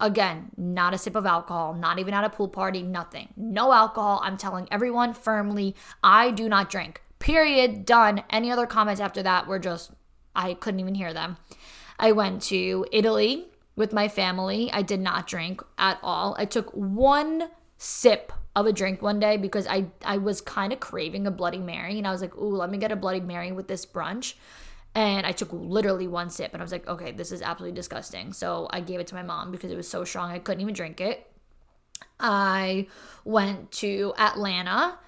Again, 0.00 0.50
not 0.56 0.94
a 0.94 0.98
sip 0.98 1.16
of 1.16 1.26
alcohol, 1.26 1.74
not 1.74 1.98
even 1.98 2.14
at 2.14 2.24
a 2.24 2.30
pool 2.30 2.48
party, 2.48 2.82
nothing. 2.82 3.28
No 3.36 3.72
alcohol. 3.72 4.20
I'm 4.22 4.36
telling 4.36 4.68
everyone 4.70 5.12
firmly, 5.12 5.74
I 6.02 6.30
do 6.30 6.48
not 6.48 6.70
drink. 6.70 7.02
Period. 7.18 7.84
Done. 7.84 8.22
Any 8.30 8.50
other 8.50 8.66
comments 8.66 9.00
after 9.00 9.22
that 9.24 9.48
were 9.48 9.58
just, 9.58 9.90
I 10.36 10.54
couldn't 10.54 10.80
even 10.80 10.94
hear 10.94 11.12
them. 11.12 11.36
I 11.98 12.12
went 12.12 12.42
to 12.42 12.86
Italy 12.92 13.48
with 13.74 13.92
my 13.92 14.08
family. 14.08 14.70
I 14.72 14.82
did 14.82 15.00
not 15.00 15.26
drink 15.26 15.62
at 15.78 15.98
all. 16.02 16.36
I 16.38 16.44
took 16.44 16.70
one 16.70 17.50
sip 17.76 18.32
of 18.54 18.66
a 18.66 18.72
drink 18.72 19.02
one 19.02 19.20
day 19.20 19.36
because 19.36 19.66
I 19.66 19.86
I 20.04 20.18
was 20.18 20.40
kind 20.40 20.72
of 20.72 20.80
craving 20.80 21.26
a 21.26 21.30
bloody 21.30 21.58
mary 21.58 21.96
and 21.96 22.06
I 22.06 22.10
was 22.10 22.20
like, 22.20 22.36
"Ooh, 22.36 22.56
let 22.56 22.70
me 22.70 22.78
get 22.78 22.92
a 22.92 22.96
bloody 22.96 23.20
mary 23.20 23.52
with 23.52 23.68
this 23.68 23.86
brunch." 23.86 24.34
And 24.94 25.26
I 25.26 25.32
took 25.32 25.50
literally 25.52 26.08
one 26.08 26.30
sip 26.30 26.52
and 26.52 26.62
I 26.62 26.64
was 26.64 26.72
like, 26.72 26.88
"Okay, 26.88 27.12
this 27.12 27.30
is 27.30 27.42
absolutely 27.42 27.76
disgusting." 27.76 28.32
So 28.32 28.68
I 28.70 28.80
gave 28.80 29.00
it 29.00 29.06
to 29.08 29.14
my 29.14 29.22
mom 29.22 29.52
because 29.52 29.70
it 29.70 29.76
was 29.76 29.88
so 29.88 30.04
strong 30.04 30.30
I 30.30 30.38
couldn't 30.38 30.60
even 30.60 30.74
drink 30.74 31.00
it. 31.00 31.30
I 32.18 32.88
went 33.24 33.70
to 33.72 34.14
Atlanta 34.18 34.98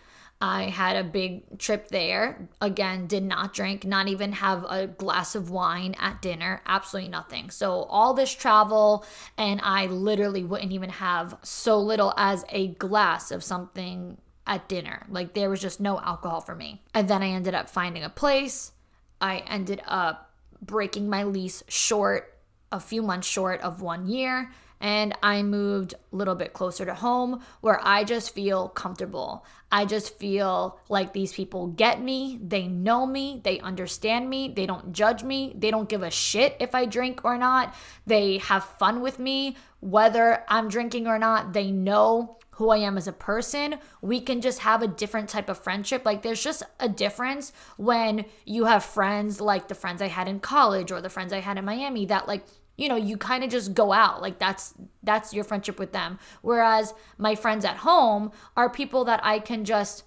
I 0.43 0.65
had 0.65 0.97
a 0.97 1.05
big 1.05 1.59
trip 1.59 1.89
there. 1.89 2.49
Again, 2.63 3.07
did 3.07 3.23
not 3.23 3.53
drink, 3.53 3.85
not 3.85 4.09
even 4.09 4.33
have 4.33 4.65
a 4.71 4.87
glass 4.87 5.35
of 5.35 5.51
wine 5.51 5.95
at 5.99 6.23
dinner, 6.23 6.63
absolutely 6.65 7.11
nothing. 7.11 7.51
So, 7.51 7.83
all 7.83 8.15
this 8.15 8.35
travel, 8.35 9.05
and 9.37 9.61
I 9.63 9.87
literally 9.87 10.43
wouldn't 10.43 10.73
even 10.73 10.89
have 10.91 11.37
so 11.43 11.79
little 11.79 12.15
as 12.17 12.45
a 12.49 12.69
glass 12.69 13.31
of 13.31 13.45
something 13.45 14.17
at 14.47 14.67
dinner. 14.67 15.07
Like, 15.11 15.35
there 15.35 15.51
was 15.51 15.61
just 15.61 15.79
no 15.79 16.01
alcohol 16.01 16.41
for 16.41 16.55
me. 16.55 16.83
And 16.95 17.07
then 17.07 17.23
I 17.23 17.29
ended 17.29 17.55
up 17.55 17.69
finding 17.69 18.03
a 18.03 18.09
place. 18.09 18.73
I 19.21 19.39
ended 19.39 19.83
up 19.87 20.35
breaking 20.63 21.09
my 21.09 21.25
lease 21.25 21.63
short, 21.69 22.39
a 22.73 22.81
few 22.81 23.03
months 23.03 23.29
short 23.29 23.61
of 23.61 23.83
one 23.83 24.07
year 24.07 24.51
and 24.81 25.15
I 25.23 25.43
moved 25.43 25.95
a 25.95 26.17
little 26.17 26.35
bit 26.35 26.55
closer 26.55 26.87
to 26.87 26.95
home 26.95 27.43
where 27.61 27.79
I 27.83 28.05
just 28.05 28.35
feel 28.35 28.69
comfortable. 28.69 29.45
I 29.71 29.85
just 29.85 30.19
feel 30.19 30.81
like 30.89 31.13
these 31.13 31.33
people 31.33 31.69
get 31.69 32.03
me, 32.03 32.41
they 32.43 32.67
know 32.67 33.07
me, 33.07 33.41
they 33.45 33.61
understand 33.61 34.29
me, 34.29 34.53
they 34.57 34.67
don't 34.67 34.93
judge 34.93 35.23
me, 35.23 35.55
they 35.57 35.71
don't 35.71 35.89
give 35.89 36.03
a 36.03 36.11
shit 36.11 36.57
if 36.59 36.75
I 36.75 36.87
drink 36.87 37.21
or 37.25 37.37
not. 37.37 37.75
They 38.07 38.39
have 38.39 38.65
fun 38.65 39.01
with 39.03 39.19
me, 39.19 39.57
whether 39.81 40.45
I'm 40.49 40.69
drinking 40.69 41.07
or 41.07 41.19
not. 41.19 41.53
They 41.53 41.71
know 41.71 42.39
who 42.61 42.69
I 42.69 42.77
am 42.77 42.99
as 42.99 43.09
a 43.09 43.13
person. 43.13 43.77
We 44.03 44.21
can 44.21 44.43
just 44.43 44.59
have 44.59 44.83
a 44.83 44.87
different 44.87 45.31
type 45.31 45.49
of 45.49 45.57
friendship. 45.57 46.05
Like 46.05 46.21
there's 46.21 46.45
just 46.45 46.63
a 46.79 46.91
difference 46.91 47.55
when 47.79 48.27
you 48.45 48.67
have 48.67 48.85
friends 48.85 49.41
like 49.41 49.69
the 49.69 49.75
friends 49.75 50.03
I 50.03 50.09
had 50.09 50.29
in 50.29 50.41
college 50.41 50.93
or 50.93 51.01
the 51.01 51.09
friends 51.09 51.33
I 51.33 51.41
had 51.41 51.57
in 51.57 51.65
Miami 51.65 52.05
that 52.07 52.29
like 52.29 52.45
you 52.77 52.87
know 52.91 52.97
you 52.97 53.17
kind 53.17 53.43
of 53.43 53.49
just 53.49 53.73
go 53.73 53.93
out 53.93 54.21
like 54.21 54.39
that's 54.39 54.75
that's 55.03 55.33
your 55.35 55.45
friendship 55.45 55.79
with 55.79 55.93
them 55.93 56.19
whereas 56.41 56.95
my 57.19 57.35
friends 57.35 57.65
at 57.65 57.79
home 57.79 58.33
are 58.57 58.71
people 58.71 59.05
that 59.05 59.21
i 59.23 59.39
can 59.39 59.67
just 59.67 60.05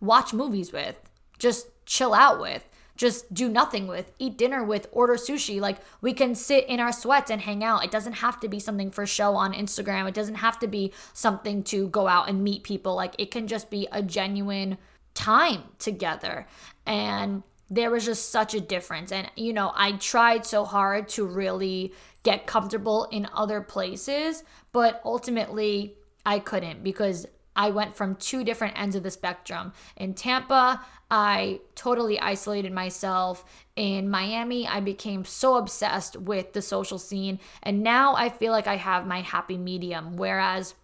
watch 0.00 0.34
movies 0.34 0.72
with 0.72 0.98
just 1.38 1.68
chill 1.86 2.12
out 2.12 2.38
with 2.38 2.68
just 2.96 3.32
do 3.34 3.48
nothing 3.48 3.86
with 3.86 4.12
eat 4.18 4.38
dinner 4.38 4.62
with 4.62 4.88
order 4.92 5.14
sushi. 5.14 5.60
Like 5.60 5.78
we 6.00 6.12
can 6.12 6.34
sit 6.34 6.66
in 6.66 6.80
our 6.80 6.92
sweats 6.92 7.30
and 7.30 7.40
hang 7.40 7.64
out. 7.64 7.84
It 7.84 7.90
doesn't 7.90 8.14
have 8.14 8.40
to 8.40 8.48
be 8.48 8.60
something 8.60 8.90
for 8.90 9.06
show 9.06 9.34
on 9.34 9.52
instagram. 9.52 10.08
It 10.08 10.14
doesn't 10.14 10.36
have 10.36 10.58
to 10.60 10.66
be 10.66 10.92
something 11.12 11.62
to 11.64 11.88
go 11.88 12.06
out 12.06 12.28
and 12.28 12.44
meet 12.44 12.62
people. 12.62 12.94
Like 12.94 13.14
it 13.18 13.30
can 13.30 13.46
just 13.46 13.70
be 13.70 13.88
a 13.90 14.02
genuine 14.02 14.78
time 15.14 15.64
together. 15.78 16.46
And 16.86 17.42
there 17.70 17.90
was 17.90 18.04
just 18.04 18.30
such 18.30 18.54
a 18.54 18.60
difference. 18.60 19.10
And, 19.10 19.30
you 19.36 19.52
know, 19.52 19.72
I 19.74 19.92
tried 19.92 20.46
so 20.46 20.64
hard 20.64 21.08
to 21.10 21.24
really 21.24 21.92
get 22.22 22.46
comfortable 22.46 23.08
in 23.10 23.28
other 23.34 23.60
places, 23.60 24.44
but 24.72 25.00
ultimately 25.04 25.94
I 26.24 26.38
couldn't 26.38 26.84
because 26.84 27.26
I 27.56 27.70
went 27.70 27.96
from 27.96 28.16
two 28.16 28.44
different 28.44 28.78
ends 28.78 28.96
of 28.96 29.02
the 29.02 29.10
spectrum. 29.10 29.72
In 29.96 30.14
Tampa, 30.14 30.84
I 31.10 31.60
totally 31.74 32.18
isolated 32.18 32.72
myself. 32.72 33.44
In 33.76 34.10
Miami, 34.10 34.66
I 34.66 34.80
became 34.80 35.24
so 35.24 35.56
obsessed 35.56 36.16
with 36.16 36.52
the 36.52 36.62
social 36.62 36.98
scene. 36.98 37.38
And 37.62 37.82
now 37.82 38.14
I 38.14 38.28
feel 38.28 38.52
like 38.52 38.66
I 38.66 38.76
have 38.76 39.06
my 39.06 39.20
happy 39.20 39.58
medium. 39.58 40.16
Whereas 40.16 40.74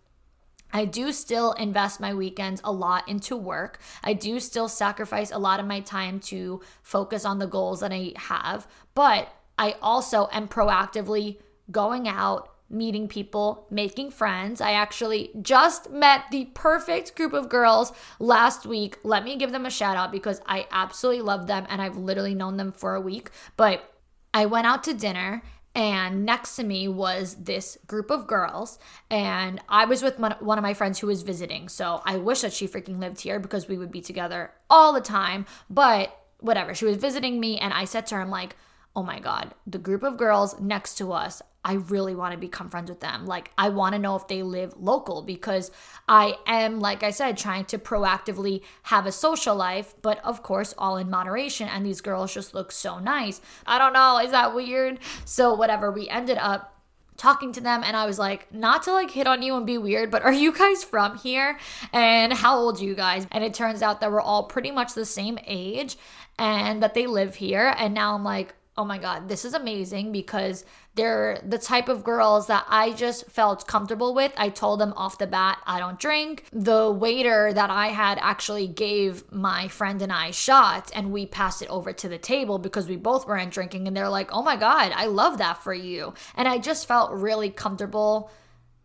I 0.72 0.84
do 0.84 1.12
still 1.12 1.52
invest 1.52 2.00
my 2.00 2.14
weekends 2.14 2.60
a 2.62 2.72
lot 2.72 3.08
into 3.08 3.36
work. 3.36 3.80
I 4.04 4.12
do 4.12 4.38
still 4.38 4.68
sacrifice 4.68 5.32
a 5.32 5.38
lot 5.38 5.60
of 5.60 5.66
my 5.66 5.80
time 5.80 6.20
to 6.20 6.60
focus 6.82 7.24
on 7.24 7.38
the 7.38 7.46
goals 7.46 7.80
that 7.80 7.92
I 7.92 8.12
have, 8.16 8.68
but 8.94 9.32
I 9.58 9.76
also 9.82 10.28
am 10.32 10.48
proactively 10.48 11.38
going 11.70 12.08
out, 12.08 12.49
meeting 12.70 13.08
people, 13.08 13.66
making 13.70 14.10
friends. 14.10 14.60
I 14.60 14.72
actually 14.72 15.30
just 15.42 15.90
met 15.90 16.24
the 16.30 16.46
perfect 16.54 17.16
group 17.16 17.32
of 17.32 17.48
girls 17.48 17.92
last 18.18 18.64
week. 18.64 18.98
Let 19.02 19.24
me 19.24 19.36
give 19.36 19.52
them 19.52 19.66
a 19.66 19.70
shout 19.70 19.96
out 19.96 20.12
because 20.12 20.40
I 20.46 20.66
absolutely 20.70 21.22
love 21.22 21.46
them 21.46 21.66
and 21.68 21.82
I've 21.82 21.96
literally 21.96 22.34
known 22.34 22.56
them 22.56 22.72
for 22.72 22.94
a 22.94 23.00
week. 23.00 23.30
But 23.56 23.92
I 24.32 24.46
went 24.46 24.66
out 24.66 24.84
to 24.84 24.94
dinner 24.94 25.42
and 25.74 26.24
next 26.24 26.56
to 26.56 26.64
me 26.64 26.88
was 26.88 27.34
this 27.34 27.78
group 27.86 28.10
of 28.10 28.26
girls 28.26 28.80
and 29.08 29.60
i 29.68 29.84
was 29.84 30.02
with 30.02 30.18
one 30.18 30.58
of 30.58 30.62
my 30.62 30.74
friends 30.74 30.98
who 30.98 31.06
was 31.06 31.22
visiting 31.22 31.68
so 31.68 32.02
i 32.04 32.16
wish 32.16 32.40
that 32.40 32.52
she 32.52 32.66
freaking 32.66 32.98
lived 32.98 33.20
here 33.20 33.38
because 33.38 33.68
we 33.68 33.78
would 33.78 33.92
be 33.92 34.00
together 34.00 34.50
all 34.68 34.92
the 34.92 35.00
time 35.00 35.46
but 35.68 36.24
whatever 36.40 36.74
she 36.74 36.84
was 36.84 36.96
visiting 36.96 37.38
me 37.38 37.56
and 37.56 37.72
i 37.72 37.84
said 37.84 38.04
to 38.04 38.16
her 38.16 38.20
i'm 38.20 38.30
like 38.30 38.56
oh 38.96 39.02
my 39.02 39.20
God, 39.20 39.54
the 39.66 39.78
group 39.78 40.02
of 40.02 40.16
girls 40.16 40.58
next 40.60 40.96
to 40.96 41.12
us, 41.12 41.42
I 41.64 41.74
really 41.74 42.14
want 42.14 42.32
to 42.32 42.38
become 42.38 42.70
friends 42.70 42.90
with 42.90 43.00
them. 43.00 43.26
Like, 43.26 43.52
I 43.58 43.68
want 43.68 43.94
to 43.94 43.98
know 43.98 44.16
if 44.16 44.26
they 44.28 44.42
live 44.42 44.72
local 44.78 45.22
because 45.22 45.70
I 46.08 46.36
am, 46.46 46.80
like 46.80 47.02
I 47.02 47.10
said, 47.10 47.36
trying 47.36 47.66
to 47.66 47.78
proactively 47.78 48.62
have 48.84 49.06
a 49.06 49.12
social 49.12 49.54
life, 49.54 49.94
but 50.00 50.24
of 50.24 50.42
course, 50.42 50.74
all 50.78 50.96
in 50.96 51.10
moderation. 51.10 51.68
And 51.68 51.84
these 51.84 52.00
girls 52.00 52.32
just 52.32 52.54
look 52.54 52.72
so 52.72 52.98
nice. 52.98 53.40
I 53.66 53.78
don't 53.78 53.92
know, 53.92 54.18
is 54.18 54.30
that 54.30 54.54
weird? 54.54 55.00
So, 55.24 55.52
whatever, 55.54 55.90
we 55.90 56.08
ended 56.08 56.38
up 56.38 56.80
talking 57.20 57.52
to 57.52 57.60
them 57.60 57.82
and 57.84 57.94
I 57.94 58.06
was 58.06 58.18
like, 58.18 58.52
not 58.52 58.84
to 58.84 58.92
like 58.92 59.10
hit 59.10 59.26
on 59.26 59.42
you 59.42 59.54
and 59.54 59.66
be 59.66 59.76
weird, 59.76 60.10
but 60.10 60.22
are 60.22 60.32
you 60.32 60.52
guys 60.56 60.82
from 60.82 61.18
here? 61.18 61.58
And 61.92 62.32
how 62.32 62.56
old 62.56 62.80
are 62.80 62.84
you 62.84 62.94
guys? 62.94 63.26
And 63.30 63.44
it 63.44 63.52
turns 63.52 63.82
out 63.82 64.00
that 64.00 64.10
we're 64.10 64.22
all 64.22 64.44
pretty 64.44 64.70
much 64.70 64.94
the 64.94 65.04
same 65.04 65.38
age 65.46 65.98
and 66.38 66.82
that 66.82 66.94
they 66.94 67.06
live 67.06 67.34
here. 67.34 67.74
And 67.76 67.92
now 67.92 68.14
I'm 68.14 68.24
like, 68.24 68.54
oh 68.78 68.84
my 68.86 68.96
God, 68.96 69.28
this 69.28 69.44
is 69.44 69.52
amazing 69.52 70.12
because 70.12 70.64
they're 70.94 71.40
the 71.46 71.58
type 71.58 71.88
of 71.88 72.04
girls 72.04 72.48
that 72.48 72.64
I 72.68 72.92
just 72.92 73.30
felt 73.30 73.66
comfortable 73.66 74.14
with. 74.14 74.32
I 74.36 74.48
told 74.48 74.80
them 74.80 74.92
off 74.96 75.18
the 75.18 75.26
bat, 75.26 75.58
I 75.66 75.78
don't 75.78 75.98
drink. 75.98 76.44
The 76.52 76.90
waiter 76.90 77.52
that 77.52 77.70
I 77.70 77.88
had 77.88 78.18
actually 78.20 78.66
gave 78.66 79.30
my 79.32 79.68
friend 79.68 80.02
and 80.02 80.12
I 80.12 80.32
shots 80.32 80.90
and 80.90 81.12
we 81.12 81.26
passed 81.26 81.62
it 81.62 81.68
over 81.68 81.92
to 81.92 82.08
the 82.08 82.18
table 82.18 82.58
because 82.58 82.88
we 82.88 82.96
both 82.96 83.26
weren't 83.26 83.52
drinking. 83.52 83.86
And 83.86 83.96
they're 83.96 84.08
like, 84.08 84.30
oh 84.32 84.42
my 84.42 84.56
God, 84.56 84.92
I 84.94 85.06
love 85.06 85.38
that 85.38 85.62
for 85.62 85.72
you. 85.72 86.14
And 86.34 86.48
I 86.48 86.58
just 86.58 86.88
felt 86.88 87.12
really 87.12 87.50
comfortable 87.50 88.30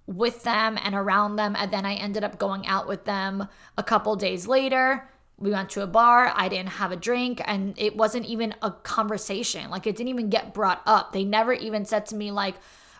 with 0.05 0.43
them 0.43 0.77
and 0.83 0.93
around 0.93 1.35
them. 1.37 1.55
And 1.57 1.71
then 1.71 1.85
I 1.85 1.95
ended 1.95 2.23
up 2.23 2.37
going 2.37 2.67
out 2.67 2.87
with 2.87 3.05
them 3.05 3.47
a 3.77 3.83
couple 3.83 4.15
days 4.15 4.47
later 4.47 5.09
we 5.37 5.51
went 5.51 5.69
to 5.69 5.81
a 5.81 5.87
bar 5.87 6.31
i 6.35 6.47
didn't 6.47 6.69
have 6.69 6.91
a 6.91 6.95
drink 6.95 7.41
and 7.45 7.73
it 7.77 7.95
wasn't 7.95 8.25
even 8.25 8.55
a 8.61 8.71
conversation. 8.71 9.69
Like 9.69 9.87
it 9.87 9.95
didn't 9.95 10.09
even 10.09 10.29
get 10.29 10.53
brought 10.53 10.81
up. 10.85 11.11
They 11.11 11.23
never 11.23 11.53
even 11.53 11.85
said 11.85 12.05
to 12.07 12.15
me 12.15 12.31
like 12.31 12.55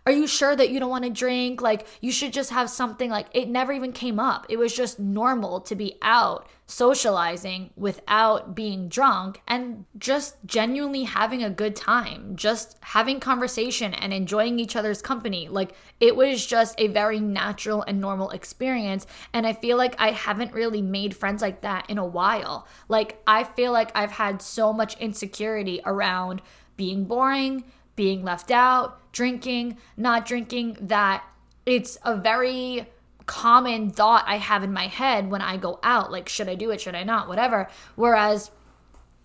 are 0.07 0.11
you 0.11 0.27
sure 0.27 0.55
that 0.55 0.69
you 0.69 0.79
don't 0.79 0.91
want 0.91 1.03
to 1.03 1.09
drink? 1.09 1.63
Like, 1.63 1.87
you 1.99 2.11
should 2.11 2.31
just 2.31 2.51
have 2.51 2.69
something. 2.69 3.09
Like, 3.09 3.25
it 3.33 3.49
never 3.49 3.73
even 3.73 3.91
came 3.91 4.19
up. 4.19 4.45
It 4.49 4.57
was 4.57 4.75
just 4.75 4.99
normal 4.99 5.61
to 5.61 5.75
be 5.75 5.97
out 6.03 6.47
socializing 6.67 7.71
without 7.75 8.55
being 8.55 8.87
drunk 8.87 9.41
and 9.47 9.85
just 9.97 10.35
genuinely 10.45 11.05
having 11.05 11.43
a 11.43 11.49
good 11.49 11.75
time, 11.75 12.35
just 12.35 12.77
having 12.81 13.19
conversation 13.19 13.95
and 13.95 14.13
enjoying 14.13 14.59
each 14.59 14.75
other's 14.75 15.01
company. 15.01 15.47
Like, 15.47 15.73
it 15.99 16.15
was 16.15 16.45
just 16.45 16.79
a 16.79 16.87
very 16.87 17.19
natural 17.19 17.81
and 17.81 17.99
normal 17.99 18.29
experience. 18.29 19.07
And 19.33 19.47
I 19.47 19.53
feel 19.53 19.75
like 19.75 19.95
I 19.97 20.11
haven't 20.11 20.53
really 20.53 20.83
made 20.83 21.15
friends 21.15 21.41
like 21.41 21.61
that 21.61 21.89
in 21.89 21.97
a 21.97 22.05
while. 22.05 22.67
Like, 22.87 23.23
I 23.25 23.43
feel 23.43 23.71
like 23.71 23.91
I've 23.95 24.11
had 24.11 24.39
so 24.39 24.71
much 24.71 24.99
insecurity 24.99 25.81
around 25.83 26.43
being 26.77 27.05
boring 27.05 27.63
being 27.95 28.23
left 28.23 28.51
out, 28.51 29.11
drinking, 29.11 29.77
not 29.97 30.25
drinking, 30.25 30.77
that 30.81 31.23
it's 31.65 31.97
a 32.03 32.15
very 32.15 32.87
common 33.25 33.89
thought 33.89 34.23
I 34.27 34.37
have 34.37 34.63
in 34.63 34.71
my 34.73 34.87
head 34.87 35.29
when 35.29 35.41
I 35.41 35.57
go 35.57 35.79
out. 35.83 36.11
Like, 36.11 36.29
should 36.29 36.47
I 36.47 36.55
do 36.55 36.71
it? 36.71 36.81
Should 36.81 36.95
I 36.95 37.03
not? 37.03 37.27
Whatever. 37.27 37.67
Whereas 37.95 38.51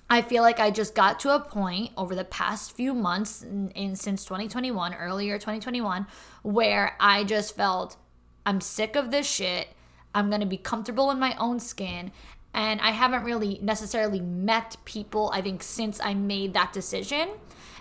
I 0.09 0.23
feel 0.23 0.43
like 0.43 0.59
I 0.59 0.71
just 0.71 0.95
got 0.95 1.21
to 1.21 1.35
a 1.35 1.41
point 1.41 1.93
over 1.97 2.15
the 2.15 2.25
past 2.25 2.73
few 2.73 2.95
months 2.95 3.43
in, 3.43 3.71
in 3.71 3.97
since 3.97 4.25
2021, 4.25 4.95
earlier 4.95 5.39
2021, 5.39 6.07
where 6.43 6.97
I 6.99 7.25
just 7.25 7.55
felt 7.55 7.97
I'm 8.45 8.61
sick 8.61 8.97
of 8.97 9.11
this 9.11 9.31
shit. 9.31 9.69
I'm 10.15 10.29
going 10.29 10.41
to 10.41 10.47
be 10.47 10.57
comfortable 10.57 11.11
in 11.11 11.21
my 11.21 11.37
own 11.39 11.61
skin. 11.61 12.11
And 12.53 12.81
I 12.81 12.91
haven't 12.91 13.23
really 13.23 13.61
necessarily 13.63 14.21
met 14.21 14.77
people, 14.85 15.31
I 15.33 15.41
think, 15.41 15.63
since 15.63 16.01
I 16.01 16.15
made 16.15 16.55
that 16.55 16.73
decision. 16.73 17.29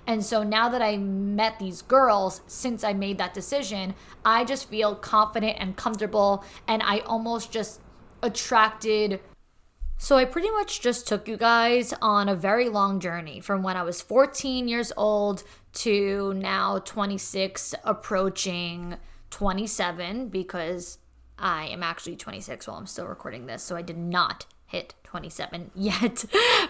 And 0.08 0.24
so 0.24 0.44
now 0.44 0.70
that 0.70 0.82
I 0.82 0.98
met 0.98 1.60
these 1.60 1.82
girls 1.82 2.42
since 2.48 2.84
I 2.84 2.94
made 2.94 3.18
that 3.18 3.34
decision, 3.34 3.96
I 4.26 4.46
just 4.46 4.70
feel 4.70 4.96
confident 4.96 5.58
and 5.60 5.76
comfortable. 5.76 6.44
And 6.68 6.82
I 6.84 7.00
almost 7.00 7.52
just 7.52 7.82
attracted 8.22 9.22
so 10.02 10.16
I 10.16 10.24
pretty 10.24 10.50
much 10.50 10.80
just 10.80 11.10
took 11.10 11.28
you 11.28 11.36
guys 11.36 11.94
on 12.02 12.30
a 12.30 12.36
very 12.36 12.70
long 12.70 13.02
journey 13.02 13.42
from 13.42 13.64
when 13.64 13.76
I 13.76 13.84
was 13.84 14.02
14 14.02 14.70
years 14.70 14.94
old 14.96 15.44
to 15.74 16.34
now 16.36 16.80
26, 16.80 17.76
approaching 17.84 18.96
27, 19.30 20.30
because 20.30 21.00
I 21.38 21.66
am 21.68 21.84
actually 21.84 22.16
26 22.16 22.66
while 22.66 22.78
I'm 22.78 22.88
still 22.88 23.08
recording 23.08 23.46
this. 23.46 23.62
So 23.62 23.76
I 23.76 23.82
did 23.82 23.98
not 23.98 24.46
hit 24.66 24.94
27 25.10 25.72
yet. 25.76 26.26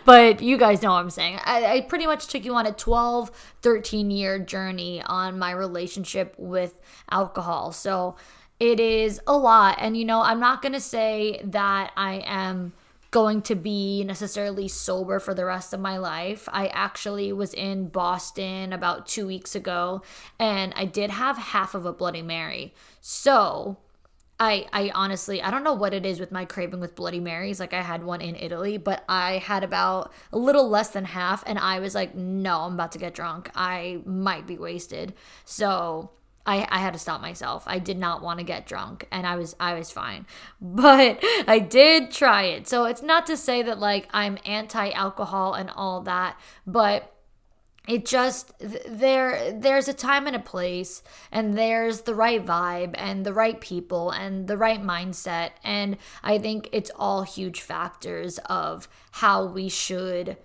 but 0.06 0.42
you 0.42 0.58
guys 0.58 0.82
know 0.82 0.92
what 0.92 1.00
I'm 1.00 1.10
saying. 1.10 1.40
I, 1.44 1.66
I, 1.66 1.82
pretty 1.82 2.06
much 2.06 2.28
took 2.28 2.46
you 2.46 2.56
on 2.56 2.66
a 2.66 2.72
12, 2.72 3.32
13 3.62 4.12
year 4.12 4.40
journey 4.40 5.02
on 5.04 5.38
my 5.38 5.52
relationship 5.52 6.36
with 6.38 6.80
alcohol. 7.12 7.72
So 7.74 8.16
it 8.60 8.80
is 8.80 9.20
a 9.28 9.36
lot. 9.36 9.78
And, 9.80 9.98
you 9.98 10.06
know, 10.06 10.22
I'm 10.22 10.40
not 10.40 10.62
going 10.62 10.74
to 10.74 10.80
say 10.80 11.42
that 11.44 11.92
I 11.98 12.24
am 12.26 12.74
going 13.12 13.42
to 13.42 13.56
be 13.56 14.04
necessarily 14.04 14.68
sober 14.68 15.20
for 15.20 15.34
the 15.34 15.46
rest 15.46 15.74
of 15.74 15.80
my 15.80 15.98
life. 15.98 16.48
I 16.52 16.68
actually 16.68 17.34
was 17.34 17.54
in 17.54 17.90
Boston 17.90 18.72
about 18.72 19.08
two 19.08 19.26
weeks 19.26 19.56
ago 19.56 20.04
and 20.38 20.74
I 20.76 20.86
did 20.86 21.10
have 21.10 21.38
half 21.38 21.74
of 21.74 21.86
a 21.86 21.92
Bloody 21.92 22.22
Mary. 22.22 22.74
So 23.02 23.78
I 24.40 24.68
I 24.72 24.92
honestly 24.96 25.42
I 25.42 25.52
don't 25.52 25.64
know 25.64 25.74
what 25.74 25.94
it 25.94 26.06
is 26.06 26.20
with 26.20 26.32
my 26.32 26.46
craving 26.46 26.80
with 26.80 26.96
Bloody 26.96 27.20
Marys. 27.20 27.60
Like 27.60 27.74
I 27.74 27.82
had 27.82 28.04
one 28.04 28.22
in 28.22 28.36
Italy, 28.36 28.78
but 28.78 29.04
I 29.10 29.40
had 29.40 29.64
about 29.64 30.14
a 30.32 30.38
little 30.38 30.70
less 30.70 30.90
than 30.90 31.06
half 31.06 31.44
and 31.46 31.60
I 31.60 31.80
was 31.80 31.94
like, 31.96 32.16
no, 32.16 32.62
I'm 32.62 32.74
about 32.74 32.94
to 32.94 33.00
get 33.00 33.14
drunk. 33.14 33.50
I 33.54 34.02
might 34.06 34.48
be 34.48 34.58
wasted. 34.58 35.14
So 35.46 36.12
I, 36.46 36.68
I 36.72 36.80
had 36.80 36.94
to 36.94 37.00
stop 37.00 37.22
myself. 37.22 37.64
I 37.68 37.80
did 37.80 37.98
not 37.98 38.24
want 38.24 38.40
to 38.40 38.46
get 38.46 38.66
drunk 38.66 39.08
and 39.12 39.28
I 39.28 39.36
was 39.36 39.56
I 39.60 39.74
was 39.74 39.92
fine. 39.92 40.26
But 40.62 41.24
I 41.48 41.60
did 41.60 42.12
try 42.12 42.44
it. 42.44 42.68
So 42.68 42.86
it's 42.86 43.04
not 43.04 43.26
to 43.28 43.36
say 43.38 43.62
that 43.64 43.80
like 43.80 44.08
I'm 44.12 44.38
anti-alcohol 44.46 45.54
and 45.54 45.70
all 45.70 46.02
that, 46.02 46.40
but 46.66 47.14
it 47.90 48.06
just 48.06 48.54
there 48.60 49.52
there's 49.52 49.88
a 49.88 49.94
time 49.94 50.28
and 50.28 50.36
a 50.36 50.40
place 50.40 51.02
and 51.32 51.58
there's 51.58 52.02
the 52.02 52.14
right 52.14 52.46
vibe 52.46 52.94
and 52.94 53.26
the 53.26 53.34
right 53.34 53.60
people 53.60 54.12
and 54.12 54.48
the 54.48 54.58
right 54.58 54.82
mindset 54.82 55.50
and 55.64 55.98
I 56.24 56.38
think 56.38 56.70
it's 56.72 56.92
all 56.96 57.24
huge 57.24 57.62
factors 57.62 58.38
of 58.46 58.88
how 59.12 59.46
we 59.46 59.70
should 59.70 60.38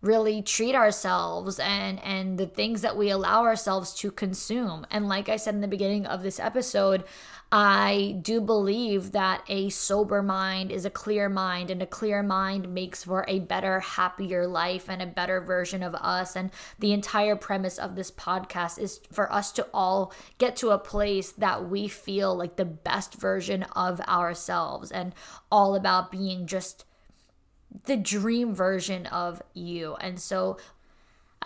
really 0.00 0.40
treat 0.40 0.74
ourselves 0.74 1.58
and 1.58 2.02
and 2.02 2.38
the 2.38 2.46
things 2.46 2.80
that 2.80 2.96
we 2.96 3.10
allow 3.10 3.42
ourselves 3.42 3.92
to 3.94 4.10
consume. 4.10 4.86
And 4.90 5.06
like 5.06 5.28
i 5.28 5.36
said 5.36 5.54
in 5.54 5.60
the 5.60 5.68
beginning 5.68 6.06
of 6.06 6.22
this 6.22 6.40
episode 6.40 7.04
i 7.52 8.18
do 8.22 8.40
believe 8.40 9.12
that 9.12 9.42
a 9.48 9.68
sober 9.68 10.22
mind 10.22 10.72
is 10.72 10.84
a 10.84 10.90
clear 10.90 11.28
mind 11.28 11.70
and 11.70 11.80
a 11.80 11.86
clear 11.86 12.22
mind 12.22 12.72
makes 12.72 13.04
for 13.04 13.24
a 13.28 13.38
better 13.38 13.80
happier 13.80 14.46
life 14.46 14.88
and 14.88 15.00
a 15.00 15.06
better 15.06 15.40
version 15.40 15.82
of 15.82 15.94
us 15.94 16.34
and 16.34 16.50
the 16.80 16.92
entire 16.92 17.36
premise 17.36 17.78
of 17.78 17.94
this 17.94 18.10
podcast 18.10 18.78
is 18.78 19.00
for 19.12 19.32
us 19.32 19.52
to 19.52 19.66
all 19.72 20.12
get 20.38 20.56
to 20.56 20.70
a 20.70 20.78
place 20.78 21.32
that 21.32 21.68
we 21.68 21.86
feel 21.86 22.34
like 22.34 22.56
the 22.56 22.64
best 22.64 23.14
version 23.14 23.62
of 23.74 24.00
ourselves 24.02 24.90
and 24.90 25.14
all 25.50 25.74
about 25.74 26.10
being 26.10 26.46
just 26.46 26.84
the 27.84 27.96
dream 27.96 28.54
version 28.54 29.06
of 29.06 29.42
you. 29.54 29.96
And 30.00 30.18
so 30.18 30.58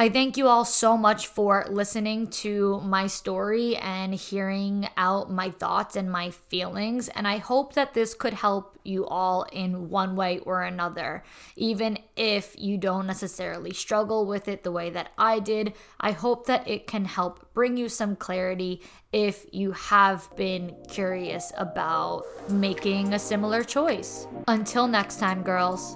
I 0.00 0.08
thank 0.08 0.38
you 0.38 0.48
all 0.48 0.64
so 0.64 0.96
much 0.96 1.26
for 1.26 1.66
listening 1.68 2.28
to 2.28 2.80
my 2.80 3.06
story 3.06 3.76
and 3.76 4.14
hearing 4.14 4.88
out 4.96 5.30
my 5.30 5.50
thoughts 5.50 5.94
and 5.94 6.10
my 6.10 6.30
feelings. 6.30 7.10
And 7.10 7.28
I 7.28 7.36
hope 7.36 7.74
that 7.74 7.92
this 7.92 8.14
could 8.14 8.32
help 8.32 8.78
you 8.82 9.06
all 9.06 9.42
in 9.52 9.90
one 9.90 10.16
way 10.16 10.38
or 10.38 10.62
another. 10.62 11.22
Even 11.54 11.98
if 12.16 12.54
you 12.56 12.78
don't 12.78 13.06
necessarily 13.06 13.74
struggle 13.74 14.24
with 14.24 14.48
it 14.48 14.62
the 14.62 14.72
way 14.72 14.88
that 14.88 15.10
I 15.18 15.38
did, 15.38 15.74
I 16.00 16.12
hope 16.12 16.46
that 16.46 16.66
it 16.66 16.86
can 16.86 17.04
help 17.04 17.52
bring 17.52 17.76
you 17.76 17.90
some 17.90 18.16
clarity 18.16 18.80
if 19.12 19.44
you 19.52 19.72
have 19.72 20.34
been 20.34 20.74
curious 20.88 21.52
about 21.58 22.24
making 22.48 23.12
a 23.12 23.18
similar 23.18 23.62
choice. 23.62 24.26
Until 24.48 24.88
next 24.88 25.18
time, 25.18 25.42
girls. 25.42 25.94